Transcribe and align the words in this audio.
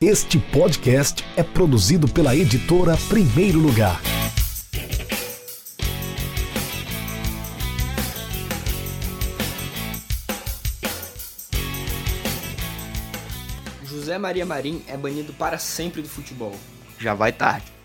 Este 0.00 0.38
podcast 0.38 1.24
é 1.36 1.42
produzido 1.42 2.06
pela 2.06 2.32
editora 2.36 2.96
Primeiro 3.08 3.58
Lugar. 3.58 4.00
José 13.82 14.16
Maria 14.18 14.46
Marim 14.46 14.84
é 14.86 14.96
banido 14.96 15.32
para 15.32 15.58
sempre 15.58 16.00
do 16.00 16.08
futebol. 16.08 16.54
Já 17.00 17.12
vai 17.12 17.32
tarde. 17.32 17.77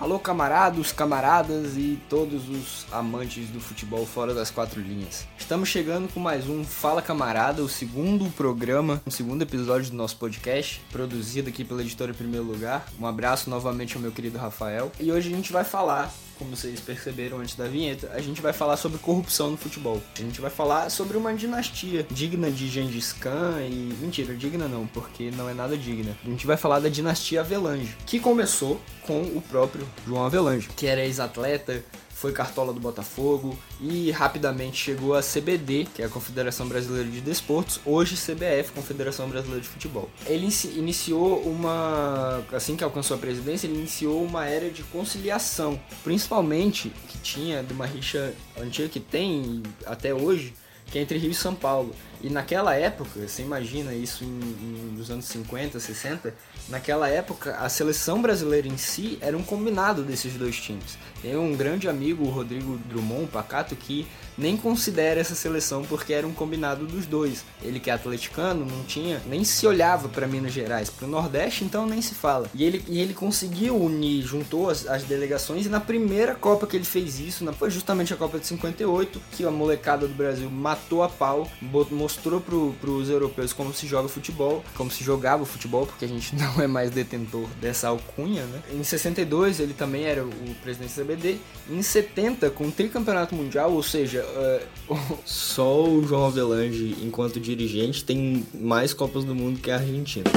Alô, 0.00 0.18
camaradas, 0.18 0.92
camaradas 0.92 1.76
e 1.76 2.00
todos 2.08 2.48
os 2.48 2.86
amantes 2.90 3.50
do 3.50 3.60
futebol 3.60 4.06
fora 4.06 4.32
das 4.32 4.50
quatro 4.50 4.80
linhas. 4.80 5.28
Estamos 5.38 5.68
chegando 5.68 6.10
com 6.10 6.18
mais 6.18 6.48
um 6.48 6.64
Fala 6.64 7.02
Camarada, 7.02 7.62
o 7.62 7.68
segundo 7.68 8.24
programa, 8.30 9.02
o 9.04 9.10
segundo 9.10 9.42
episódio 9.42 9.90
do 9.90 9.96
nosso 9.98 10.16
podcast, 10.16 10.80
produzido 10.90 11.50
aqui 11.50 11.66
pela 11.66 11.82
editora 11.82 12.12
em 12.12 12.14
primeiro 12.14 12.46
lugar. 12.46 12.86
Um 12.98 13.06
abraço 13.06 13.50
novamente 13.50 13.94
ao 13.94 14.00
meu 14.00 14.10
querido 14.10 14.38
Rafael. 14.38 14.90
E 14.98 15.12
hoje 15.12 15.30
a 15.30 15.36
gente 15.36 15.52
vai 15.52 15.64
falar 15.64 16.10
como 16.40 16.56
vocês 16.56 16.80
perceberam 16.80 17.38
antes 17.38 17.54
da 17.54 17.68
vinheta, 17.68 18.10
a 18.14 18.20
gente 18.20 18.40
vai 18.40 18.54
falar 18.54 18.78
sobre 18.78 18.98
corrupção 18.98 19.50
no 19.50 19.58
futebol. 19.58 20.02
A 20.18 20.22
gente 20.22 20.40
vai 20.40 20.50
falar 20.50 20.90
sobre 20.90 21.18
uma 21.18 21.34
dinastia 21.34 22.06
digna 22.10 22.50
de 22.50 22.66
Gengis 22.66 23.12
Khan 23.12 23.60
e. 23.60 23.94
Mentira, 24.00 24.34
digna 24.34 24.66
não, 24.66 24.86
porque 24.86 25.30
não 25.30 25.50
é 25.50 25.52
nada 25.52 25.76
digna. 25.76 26.16
A 26.24 26.30
gente 26.30 26.46
vai 26.46 26.56
falar 26.56 26.80
da 26.80 26.88
dinastia 26.88 27.40
Avelange, 27.40 27.94
que 28.06 28.18
começou 28.18 28.80
com 29.02 29.20
o 29.20 29.42
próprio 29.42 29.86
João 30.06 30.24
Avelange, 30.24 30.70
que 30.74 30.86
era 30.86 31.04
ex-atleta, 31.04 31.84
foi 32.20 32.32
cartola 32.32 32.70
do 32.70 32.78
Botafogo 32.78 33.58
e 33.80 34.10
rapidamente 34.10 34.76
chegou 34.76 35.14
a 35.14 35.22
CBD, 35.22 35.86
que 35.94 36.02
é 36.02 36.04
a 36.04 36.08
Confederação 36.08 36.68
Brasileira 36.68 37.08
de 37.08 37.18
Desportos, 37.22 37.80
hoje 37.82 38.14
CBF, 38.14 38.72
Confederação 38.74 39.26
Brasileira 39.26 39.62
de 39.62 39.68
Futebol. 39.68 40.10
Ele 40.26 40.46
iniciou 40.76 41.40
uma, 41.40 42.44
assim 42.52 42.76
que 42.76 42.84
alcançou 42.84 43.16
a 43.16 43.18
presidência, 43.18 43.66
ele 43.66 43.78
iniciou 43.78 44.22
uma 44.22 44.46
era 44.46 44.70
de 44.70 44.82
conciliação, 44.82 45.80
principalmente 46.04 46.92
que 47.08 47.16
tinha 47.18 47.62
de 47.62 47.72
uma 47.72 47.86
rixa 47.86 48.34
antiga 48.60 48.90
que 48.90 49.00
tem 49.00 49.62
até 49.86 50.12
hoje, 50.12 50.52
que 50.90 50.98
é 50.98 51.02
entre 51.02 51.18
Rio 51.18 51.30
e 51.30 51.34
São 51.34 51.54
Paulo. 51.54 51.94
E 52.22 52.28
naquela 52.28 52.74
época, 52.74 53.26
você 53.26 53.42
imagina 53.42 53.94
isso 53.94 54.24
em, 54.24 54.26
em, 54.26 54.94
nos 54.94 55.10
anos 55.10 55.24
50, 55.24 55.80
60, 55.80 56.34
naquela 56.68 57.08
época 57.08 57.56
a 57.56 57.68
seleção 57.68 58.20
brasileira 58.20 58.68
em 58.68 58.76
si 58.76 59.16
era 59.22 59.36
um 59.36 59.42
combinado 59.42 60.02
desses 60.02 60.34
dois 60.34 60.56
times. 60.56 60.98
Tem 61.22 61.34
um 61.36 61.56
grande 61.56 61.88
amigo, 61.88 62.24
o 62.24 62.30
Rodrigo 62.30 62.76
Drummond, 62.88 63.28
Pacato, 63.28 63.74
que 63.74 64.06
nem 64.40 64.56
considera 64.56 65.20
essa 65.20 65.34
seleção 65.34 65.84
porque 65.84 66.12
era 66.12 66.26
um 66.26 66.32
combinado 66.32 66.86
dos 66.86 67.06
dois. 67.06 67.44
Ele 67.62 67.78
que 67.78 67.90
é 67.90 67.92
atleticano, 67.92 68.64
não 68.64 68.82
tinha, 68.84 69.20
nem 69.26 69.44
se 69.44 69.66
olhava 69.66 70.08
para 70.08 70.26
Minas 70.26 70.52
Gerais, 70.52 70.88
para 70.88 71.06
o 71.06 71.10
Nordeste 71.10 71.64
então 71.64 71.86
nem 71.86 72.00
se 72.00 72.14
fala. 72.14 72.48
E 72.54 72.64
ele, 72.64 72.84
e 72.88 73.00
ele 73.00 73.12
conseguiu 73.12 73.76
unir, 73.76 74.22
juntou 74.22 74.70
as, 74.70 74.86
as 74.86 75.04
delegações 75.04 75.66
e 75.66 75.68
na 75.68 75.80
primeira 75.80 76.34
Copa 76.34 76.66
que 76.66 76.76
ele 76.76 76.84
fez 76.84 77.20
isso, 77.20 77.44
na, 77.44 77.52
foi 77.52 77.70
justamente 77.70 78.14
a 78.14 78.16
Copa 78.16 78.38
de 78.38 78.46
58, 78.46 79.20
que 79.32 79.44
a 79.44 79.50
molecada 79.50 80.08
do 80.08 80.14
Brasil 80.14 80.50
matou 80.50 81.02
a 81.02 81.08
pau, 81.08 81.50
mostrou 81.90 82.40
para 82.40 82.90
os 82.90 83.10
europeus 83.10 83.52
como 83.52 83.74
se 83.74 83.86
joga 83.86 84.08
futebol, 84.08 84.64
como 84.74 84.90
se 84.90 85.04
jogava 85.04 85.42
o 85.42 85.46
futebol, 85.46 85.86
porque 85.86 86.04
a 86.04 86.08
gente 86.08 86.34
não 86.36 86.60
é 86.62 86.66
mais 86.66 86.90
detentor 86.90 87.46
dessa 87.60 87.88
alcunha, 87.88 88.44
né? 88.44 88.62
Em 88.72 88.82
62 88.82 89.60
ele 89.60 89.74
também 89.74 90.04
era 90.04 90.24
o 90.24 90.54
presidente 90.62 90.94
da 90.94 91.04
CBD, 91.04 91.38
em 91.68 91.82
70 91.82 92.50
com 92.50 92.68
o 92.68 92.72
tricampeonato 92.72 93.34
mundial, 93.34 93.72
ou 93.72 93.82
seja, 93.82 94.24
uh, 94.30 95.18
só 95.24 95.84
o 95.84 96.04
João 96.06 96.26
Avelange, 96.26 96.96
enquanto 97.02 97.40
dirigente, 97.40 98.04
tem 98.04 98.46
mais 98.54 98.92
Copas 98.92 99.24
do 99.24 99.34
Mundo 99.34 99.60
que 99.60 99.70
a 99.70 99.76
Argentina. 99.76 100.30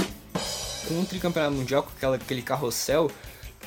Com 0.87 1.01
o 1.01 1.05
tricampeonato 1.05 1.55
mundial, 1.55 1.83
com 1.83 1.91
aquela, 1.95 2.15
aquele 2.15 2.41
carrossel 2.41 3.09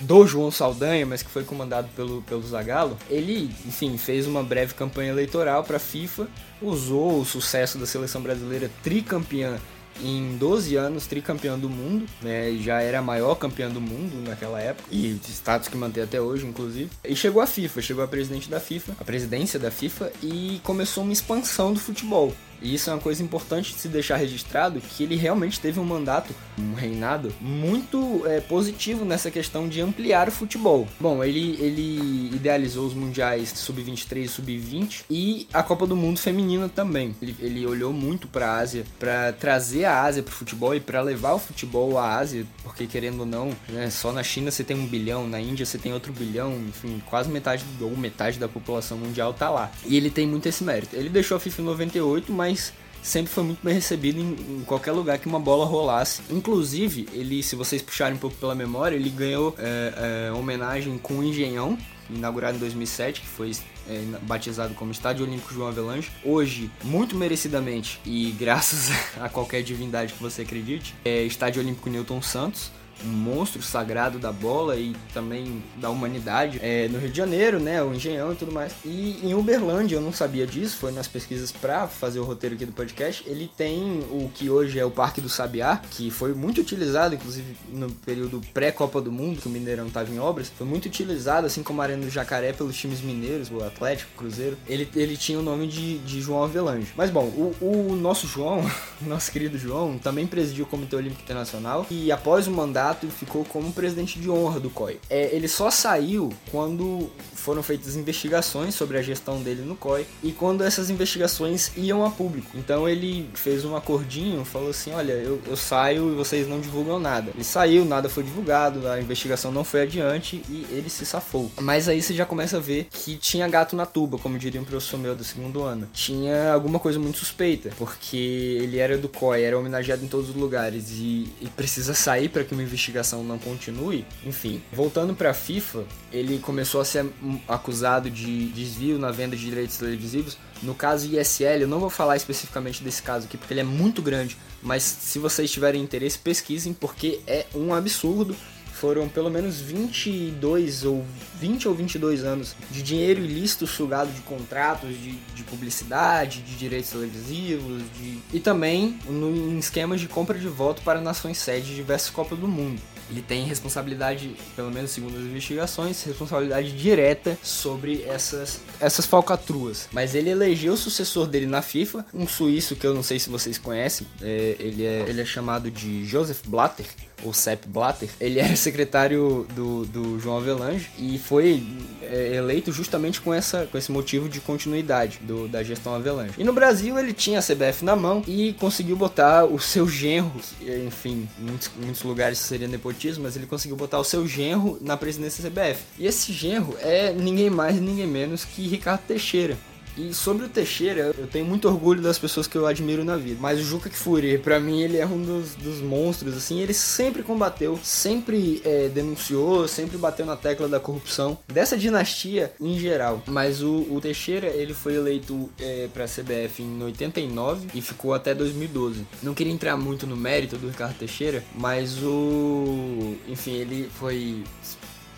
do 0.01 0.27
João 0.27 0.51
Saldanha, 0.51 1.07
mas 1.07 1.23
que 1.23 1.31
foi 1.31 1.45
comandado 1.45 1.89
pelo, 1.97 2.23
pelo 2.23 2.43
Zagallo, 2.43 2.99
ele, 3.09 3.51
enfim, 3.67 3.97
fez 3.97 4.27
uma 4.27 4.43
breve 4.43 4.75
campanha 4.75 5.11
eleitoral 5.11 5.65
para 5.65 5.77
a 5.77 5.81
FIFA, 5.81 6.29
usou 6.61 7.21
o 7.21 7.25
sucesso 7.25 7.79
da 7.79 7.87
seleção 7.87 8.21
brasileira 8.21 8.71
tricampeã 8.83 9.59
em 10.03 10.37
12 10.37 10.77
anos 10.77 11.07
tricampeão 11.07 11.59
do 11.59 11.69
mundo, 11.69 12.07
né? 12.23 12.53
Já 12.61 12.81
era 12.81 12.99
a 12.99 13.03
maior 13.03 13.35
campeã 13.37 13.69
do 13.69 13.81
mundo 13.81 14.23
naquela 14.29 14.61
época 14.61 14.89
e 14.91 15.19
status 15.29 15.69
que 15.69 15.77
mantém 15.77 16.03
até 16.03 16.21
hoje, 16.21 16.47
inclusive. 16.47 16.91
E 17.05 17.15
chegou 17.15 17.43
a 17.43 17.47
FIFA, 17.47 17.83
chegou 17.83 18.05
a 18.05 18.09
presidente 18.09 18.49
da 18.49 18.61
FIFA, 18.61 18.97
a 19.01 19.05
presidência 19.05 19.59
da 19.59 19.71
FIFA 19.71 20.13
e 20.23 20.61
começou 20.63 21.05
uma 21.05 21.13
expansão 21.13 21.73
do 21.73 21.81
futebol. 21.81 22.35
E 22.61 22.75
isso 22.75 22.91
é 22.91 22.93
uma 22.93 23.01
coisa 23.01 23.23
importante 23.23 23.73
de 23.73 23.79
se 23.79 23.89
deixar 23.89 24.17
registrado, 24.17 24.81
que 24.81 25.03
ele 25.03 25.17
realmente 25.17 25.61
teve 25.61 25.79
um 25.81 25.85
mandato, 25.85 26.35
um 26.59 26.75
reinado, 26.75 27.33
muito 27.41 28.23
é, 28.27 28.41
positivo 28.41 29.05
nessa 29.05 29.31
questão 29.31 29.69
de 29.69 29.81
ampliar 29.81 30.29
o 30.29 30.33
futebol. 30.33 30.87
Bom, 30.99 31.23
ele, 31.23 31.57
ele 31.61 32.35
idealizou 32.35 32.87
os 32.87 32.95
mundiais 32.95 33.51
sub-23 33.55 34.25
e 34.25 34.29
sub-20 34.29 35.05
e 35.11 35.49
a 35.53 35.63
Copa 35.63 35.87
do 35.87 35.97
Mundo 35.97 36.19
feminina 36.19 36.69
também. 36.69 37.15
Ele, 37.21 37.37
ele 37.41 37.67
olhou 37.67 37.93
muito 37.93 38.27
para 38.27 38.47
a 38.47 38.59
Ásia, 38.59 38.85
para 38.99 39.33
trazer 39.33 39.85
a 39.85 40.03
Ásia 40.03 40.23
para 40.23 40.33
o 40.33 40.35
futebol 40.35 40.75
e 40.75 40.81
para 40.81 41.01
levar 41.03 41.35
o 41.35 41.39
futebol 41.39 41.99
à 41.99 42.17
Ásia, 42.17 42.47
porque 42.63 42.87
querendo 42.87 43.21
ou 43.21 43.27
não, 43.27 43.51
né, 43.69 43.91
só 43.91 44.13
na 44.13 44.23
China 44.23 44.51
você 44.51 44.65
tem 44.65 44.77
um 44.77 44.87
bilhão, 44.87 45.29
na 45.29 45.41
Índia 45.41 45.67
você 45.67 45.79
tem 45.79 45.93
outro 45.93 46.13
bilhão, 46.13 46.53
enfim, 46.69 47.03
quase 47.07 47.29
metade 47.29 47.65
ou 47.81 47.97
metade 47.97 48.39
da 48.39 48.49
população 48.49 48.99
mundial 48.99 49.33
tá 49.35 49.51
lá. 49.51 49.71
E 49.85 49.97
ele 49.97 50.11
tem 50.11 50.27
muito 50.27 50.49
esse 50.49 50.65
mérito. 50.65 50.97
Ele 50.97 51.09
deixou 51.09 51.37
a 51.37 51.41
FIFA 51.41 51.63
em 51.63 51.65
98, 51.65 52.33
mas 52.33 52.46
mas 52.47 52.73
sempre 53.03 53.33
foi 53.33 53.45
muito 53.45 53.61
bem 53.63 53.75
recebido 53.75 54.21
em, 54.21 54.59
em, 54.59 54.63
qualquer 54.65 54.93
lugar 54.93 55.19
que 55.19 55.27
uma 55.27 55.41
bola 55.41 55.67
rolasse. 55.67 56.23
Inclusive, 56.31 57.09
ele, 57.13 57.43
se 57.43 57.57
vocês 57.57 57.83
puxarem 57.83 58.17
um 58.17 58.19
pouco 58.19 58.37
pela 58.37 58.55
memória, 58.55 58.97
ele 58.97 59.11
ganhou 59.11 59.55
é, 59.59 60.29
é, 60.29 60.33
homenagem 60.33 60.97
com 60.99 61.15
o 61.15 61.25
Engenhão, 61.25 61.77
inaugurado 62.09 62.57
em 62.57 62.61
2007, 62.61 63.21
que 63.21 63.27
foi 63.27 63.53
é, 63.89 64.01
batizado 64.23 64.75
como 64.75 64.93
Estádio 64.93 65.27
Olímpico 65.27 65.53
João 65.53 65.69
Avelange. 65.69 66.11
Hoje, 66.25 66.71
muito 66.85 67.17
merecidamente 67.17 68.01
e 68.05 68.31
graças 68.39 68.91
a 69.21 69.29
qualquer 69.29 69.63
divindade 69.63 70.13
que 70.13 70.23
você 70.23 70.43
acredite, 70.43 70.95
é 71.05 71.23
Estádio 71.23 71.63
Olímpico 71.63 71.91
Newton 71.91 72.23
Santos 72.23 72.71
um 73.05 73.09
monstro 73.09 73.63
sagrado 73.63 74.19
da 74.19 74.33
bola 74.33 74.77
e 74.77 74.95
também 75.13 75.63
da 75.77 75.91
humanidade 75.91 76.59
é, 76.63 76.89
no 76.89 76.99
Rio 76.99 77.11
de 77.11 77.17
Janeiro, 77.17 77.61
né, 77.61 77.83
o 77.83 77.95
Engenhão 77.95 78.33
e 78.33 78.37
tudo 78.37 78.53
mais. 78.53 78.73
E 78.85 79.21
em 79.23 79.35
Uberlândia, 79.35 79.97
eu 79.97 80.01
não 80.01 80.13
sabia 80.13 80.47
disso, 80.47 80.77
foi 80.77 80.93
nas 80.93 81.09
pesquisas 81.09 81.53
para 81.53 81.87
fazer 81.87 82.21
o 82.21 82.25
roteiro 82.25 82.55
aqui 82.55 82.67
do 82.67 82.73
podcast, 82.73 83.23
ele 83.27 83.51
tem 83.57 84.01
o 84.11 84.31
que 84.35 84.49
hoje 84.49 84.79
é 84.79 84.85
o 84.85 84.91
Parque 84.91 85.21
do 85.21 85.29
Sabiá, 85.29 85.81
que 85.91 86.11
foi 86.11 86.35
muito 86.35 86.61
utilizado, 86.61 87.15
inclusive 87.15 87.57
no 87.71 87.91
período 87.91 88.41
pré-Copa 88.53 89.01
do 89.01 89.13
Mundo, 89.13 89.41
que 89.41 89.47
o 89.47 89.51
Mineirão 89.51 89.87
estava 89.87 90.11
em 90.11 90.19
obras, 90.19 90.51
foi 90.57 90.67
muito 90.67 90.87
utilizado, 90.87 91.47
assim 91.47 91.63
como 91.63 91.81
a 91.81 91.85
Arena 91.85 92.05
do 92.05 92.11
Jacaré, 92.11 92.53
pelos 92.53 92.77
times 92.77 93.01
mineiros, 93.01 93.51
o 93.51 93.63
Atlético, 93.63 94.11
o 94.15 94.19
Cruzeiro. 94.19 94.57
Ele, 94.67 94.89
ele 94.95 95.17
tinha 95.17 95.39
o 95.39 95.43
nome 95.43 95.67
de, 95.67 95.99
de 95.99 96.21
João 96.21 96.45
Avelange. 96.45 96.93
Mas 96.97 97.11
bom, 97.11 97.25
o, 97.25 97.55
o 97.61 97.97
nosso 97.97 98.27
João, 98.27 98.65
nosso 99.03 99.31
querido 99.31 99.59
João, 99.59 99.99
também 99.99 100.27
presidiu 100.27 100.65
o 100.65 100.69
Comitê 100.69 100.97
Olímpico 100.97 101.23
Internacional 101.23 101.87
e 101.91 102.11
após 102.11 102.47
o 102.47 102.51
mandato 102.51 102.86
e 103.03 103.09
ficou 103.11 103.45
como 103.45 103.73
presidente 103.73 104.19
de 104.19 104.31
honra 104.31 104.61
do 104.61 104.71
COI. 104.71 104.99
É, 105.09 105.35
ele 105.35 105.49
só 105.49 105.71
saiu 105.71 106.33
quando 106.51 107.11
foram 107.35 107.63
feitas 107.63 107.97
investigações 107.97 108.75
sobre 108.75 108.99
a 108.99 109.03
gestão 109.03 109.43
dele 109.43 109.63
no 109.63 109.77
COI 109.77 110.07
e 110.23 110.33
quando 110.33 110.65
essas 110.65 110.91
investigações 110.91 111.71
iam 111.77 112.05
a 112.05 112.11
público. 112.11 112.49
Então 112.55 112.89
ele 112.89 113.29
fez 113.35 113.65
um 113.65 113.77
acordinho, 113.77 114.45
falou 114.45 114.71
assim: 114.71 114.93
Olha, 114.93 115.13
eu, 115.13 115.41
eu 115.47 115.57
saio 115.57 116.13
e 116.13 116.15
vocês 116.15 116.49
não 116.49 116.61
divulgam 116.61 116.99
nada. 116.99 117.31
Ele 117.35 117.45
saiu, 117.45 117.85
nada 117.85 118.09
foi 118.09 118.23
divulgado, 118.23 118.89
a 118.89 119.01
investigação 119.01 119.53
não 119.53 119.65
foi 119.65 119.83
adiante 119.83 120.43
e 120.49 120.67
ele 120.71 120.91
se 120.91 121.07
safou. 121.07 121.51
Mas 121.61 121.89
aí 121.89 122.03
você 122.03 122.15
já 122.15 122.25
começa 122.25 122.57
a 122.57 122.61
ver 122.61 122.89
que 122.91 123.17
tinha 123.17 123.47
gato 123.49 123.77
na 123.77 123.87
tuba, 123.87 124.19
como 124.19 124.39
diria 124.39 124.61
um 124.61 124.65
professor 124.65 124.99
meu 124.99 125.15
do 125.15 125.25
segundo 125.25 125.63
ano. 125.63 125.89
Tinha 125.93 126.53
alguma 126.53 126.79
coisa 126.79 126.99
muito 126.99 127.19
suspeita, 127.19 127.71
porque 127.79 128.17
ele 128.17 128.79
era 128.79 128.99
do 128.99 129.09
COI, 129.09 129.43
era 129.43 129.59
homenageado 129.59 130.05
em 130.05 130.09
todos 130.09 130.31
os 130.31 130.37
lugares 130.37 130.91
e, 130.91 131.29
e 131.41 131.49
precisa 131.55 131.95
sair 131.95 132.29
para 132.29 132.45
que 132.45 132.53
uma 132.53 132.63
investigação 132.63 132.76
não 133.23 133.39
continue. 133.39 134.05
Enfim, 134.25 134.63
voltando 134.73 135.15
para 135.15 135.31
a 135.31 135.35
FIFA, 135.35 135.85
ele 136.13 136.39
começou 136.39 136.81
a 136.81 136.85
ser 136.85 137.07
acusado 137.49 138.11
de 138.11 138.49
desvio 138.49 138.99
na 138.99 139.11
venda 139.11 139.37
de 139.37 139.45
direitos 139.45 139.77
televisivos. 139.77 140.37
No 140.63 140.75
caso 140.75 141.07
ISL, 141.07 141.63
eu 141.63 141.69
não 141.69 141.81
vou 141.81 141.91
falar 141.91 142.17
especificamente 142.17 142.83
desse 142.83 143.03
caso 143.03 143.27
aqui 143.27 143.37
porque 143.37 143.53
ele 143.53 143.61
é 143.61 143.65
muito 143.65 144.01
grande, 144.01 144.37
mas 144.63 144.83
se 144.83 145.19
vocês 145.19 145.51
tiverem 145.51 145.83
interesse, 145.83 146.19
pesquisem 146.19 146.73
porque 146.73 147.21
é 147.27 147.47
um 147.55 147.75
absurdo. 147.75 148.35
Foram 148.77 149.09
pelo 149.09 149.31
menos 149.31 149.61
22 149.61 150.85
ou 150.85 151.05
20 151.41 151.69
ou 151.69 151.75
22 151.75 152.25
anos 152.25 152.55
de 152.71 152.83
dinheiro 152.83 153.21
ilícito 153.21 153.67
sugado 153.67 154.13
de 154.13 154.21
contratos, 154.21 154.91
de, 154.91 155.13
de 155.35 155.43
publicidade, 155.45 156.43
de 156.43 156.57
direitos 156.57 156.91
televisivos, 156.91 157.83
de... 157.99 158.19
e 158.33 158.41
também 158.41 158.99
no, 159.09 159.35
em 159.35 159.59
esquemas 159.59 160.01
de 160.01 160.09
compra 160.09 160.39
de 160.39 160.49
voto 160.49 160.83
para 160.83 161.01
nações 161.01 161.39
sede 161.39 161.69
de 161.69 161.75
diversas 161.77 162.11
Copas 162.11 162.39
do 162.39 162.47
Mundo. 162.47 162.81
Ele 163.09 163.23
tem 163.23 163.45
responsabilidade, 163.45 164.35
pelo 164.57 164.71
menos 164.71 164.91
segundo 164.91 165.17
as 165.17 165.23
investigações, 165.23 166.03
responsabilidade 166.03 166.77
direta 166.77 167.39
sobre 167.41 168.03
essas, 168.03 168.61
essas 168.81 169.07
falcatruas. 169.07 169.89
Mas 169.93 170.15
ele 170.15 170.31
elegeu 170.31 170.73
o 170.73 170.77
sucessor 170.77 171.27
dele 171.27 171.47
na 171.47 171.63
FIFA, 171.63 172.05
um 172.13 172.27
suíço 172.27 172.75
que 172.75 172.87
eu 172.87 172.93
não 172.93 173.05
sei 173.05 173.19
se 173.21 173.31
vocês 173.31 173.59
conhecem, 173.59 174.07
é, 174.21 174.57
ele, 174.59 174.85
é, 174.85 175.05
ele 175.09 175.21
é 175.21 175.25
chamado 175.25 175.71
de 175.71 176.05
Joseph 176.05 176.41
Blatter 176.47 176.87
o 177.23 177.33
Sepp 177.33 177.67
Blatter, 177.67 178.09
ele 178.21 178.39
era 178.39 178.55
secretário 178.57 179.47
do, 179.55 179.85
do 179.87 180.21
João 180.21 180.39
Avelange 180.39 180.91
e 180.99 181.19
foi 181.19 181.63
é, 182.03 182.35
eleito 182.37 182.73
justamente 182.73 183.21
com, 183.21 183.33
essa, 183.33 183.67
com 183.67 183.79
esse 183.79 183.91
motivo 183.91 184.29
de 184.29 184.41
continuidade 184.41 185.19
do, 185.23 185.49
da 185.49 185.63
gestão 185.63 185.95
Avelange. 185.95 186.35
E 186.39 186.45
no 186.45 186.53
Brasil 186.53 186.99
ele 186.99 187.13
tinha 187.13 187.39
a 187.39 187.43
CBF 187.43 187.85
na 187.85 187.97
mão 187.97 188.23
e 188.27 188.53
conseguiu 188.55 188.97
botar 188.97 189.45
o 189.45 189.59
seu 189.59 189.89
genro, 189.89 190.41
enfim, 190.87 191.29
em 191.39 191.45
muitos, 191.45 191.71
muitos 191.77 192.03
lugares 192.03 192.39
seria 192.39 192.69
nepotismo, 192.69 193.25
mas 193.25 193.37
ele 193.37 193.47
conseguiu 193.47 193.77
botar 193.77 193.99
o 193.99 194.05
seu 194.05 194.27
genro 194.27 194.79
na 194.81 194.97
presidência 194.97 195.43
da 195.43 195.51
CBF. 195.51 195.83
E 195.99 196.07
esse 196.07 196.33
genro 196.33 196.77
é 196.81 197.13
ninguém 197.13 197.51
mais, 197.51 197.81
ninguém 197.81 198.07
menos 198.07 198.45
que 198.45 198.67
Ricardo 198.67 199.03
Teixeira. 199.07 199.57
E 199.97 200.13
sobre 200.13 200.45
o 200.45 200.49
Teixeira, 200.49 201.15
eu 201.17 201.27
tenho 201.27 201.45
muito 201.47 201.67
orgulho 201.67 202.03
das 202.03 202.19
pessoas 202.19 202.47
que 202.47 202.57
eu 202.57 202.67
admiro 202.67 203.05
na 203.05 203.17
vida. 203.17 203.39
Mas 203.41 203.59
o 203.59 203.63
Juca 203.63 203.89
Kfouri, 203.89 204.39
para 204.39 204.61
mim, 204.61 204.83
ele 204.83 204.99
é 204.99 205.07
um 205.07 205.23
dos, 205.23 205.55
dos, 205.55 205.81
monstros, 205.81 206.37
assim. 206.37 206.61
Ele 206.61 206.75
sempre 206.75 207.23
combateu, 207.23 207.79
sempre 207.83 208.61
é, 208.65 208.89
denunciou, 208.89 209.67
sempre 209.67 209.97
bateu 209.97 210.27
na 210.27 210.37
tecla 210.37 210.69
da 210.69 210.79
corrupção 210.79 211.39
dessa 211.49 211.77
dinastia 211.77 212.53
em 212.61 212.79
geral. 212.79 213.23
Mas 213.27 213.63
o, 213.63 213.87
o 213.91 214.01
Teixeira, 214.01 214.49
ele 214.49 214.75
foi 214.75 214.97
eleito 214.97 215.51
é, 215.59 215.89
pra 215.93 216.05
CBF 216.05 216.63
em 216.63 216.83
89 216.83 217.69
e 217.75 217.81
ficou 217.81 218.13
até 218.13 218.35
2012. 218.35 219.07
Não 219.23 219.33
queria 219.33 219.53
entrar 219.53 219.77
muito 219.77 220.07
no 220.07 220.17
mérito 220.17 220.59
do 220.59 220.69
Ricardo 220.69 220.97
Teixeira, 220.99 221.43
mas 221.55 222.03
o. 222.03 223.17
Enfim, 223.29 223.55
ele 223.55 223.89
foi. 223.95 224.45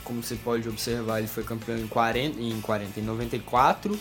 Como 0.04 0.22
você 0.22 0.36
pode 0.36 0.66
observar, 0.66 1.18
ele 1.18 1.28
foi 1.28 1.42
campeão 1.42 1.76
em 1.76 1.86
40, 1.86 2.40
em 2.40 2.58
40, 2.62 2.98
em 2.98 3.02
94 3.02 3.98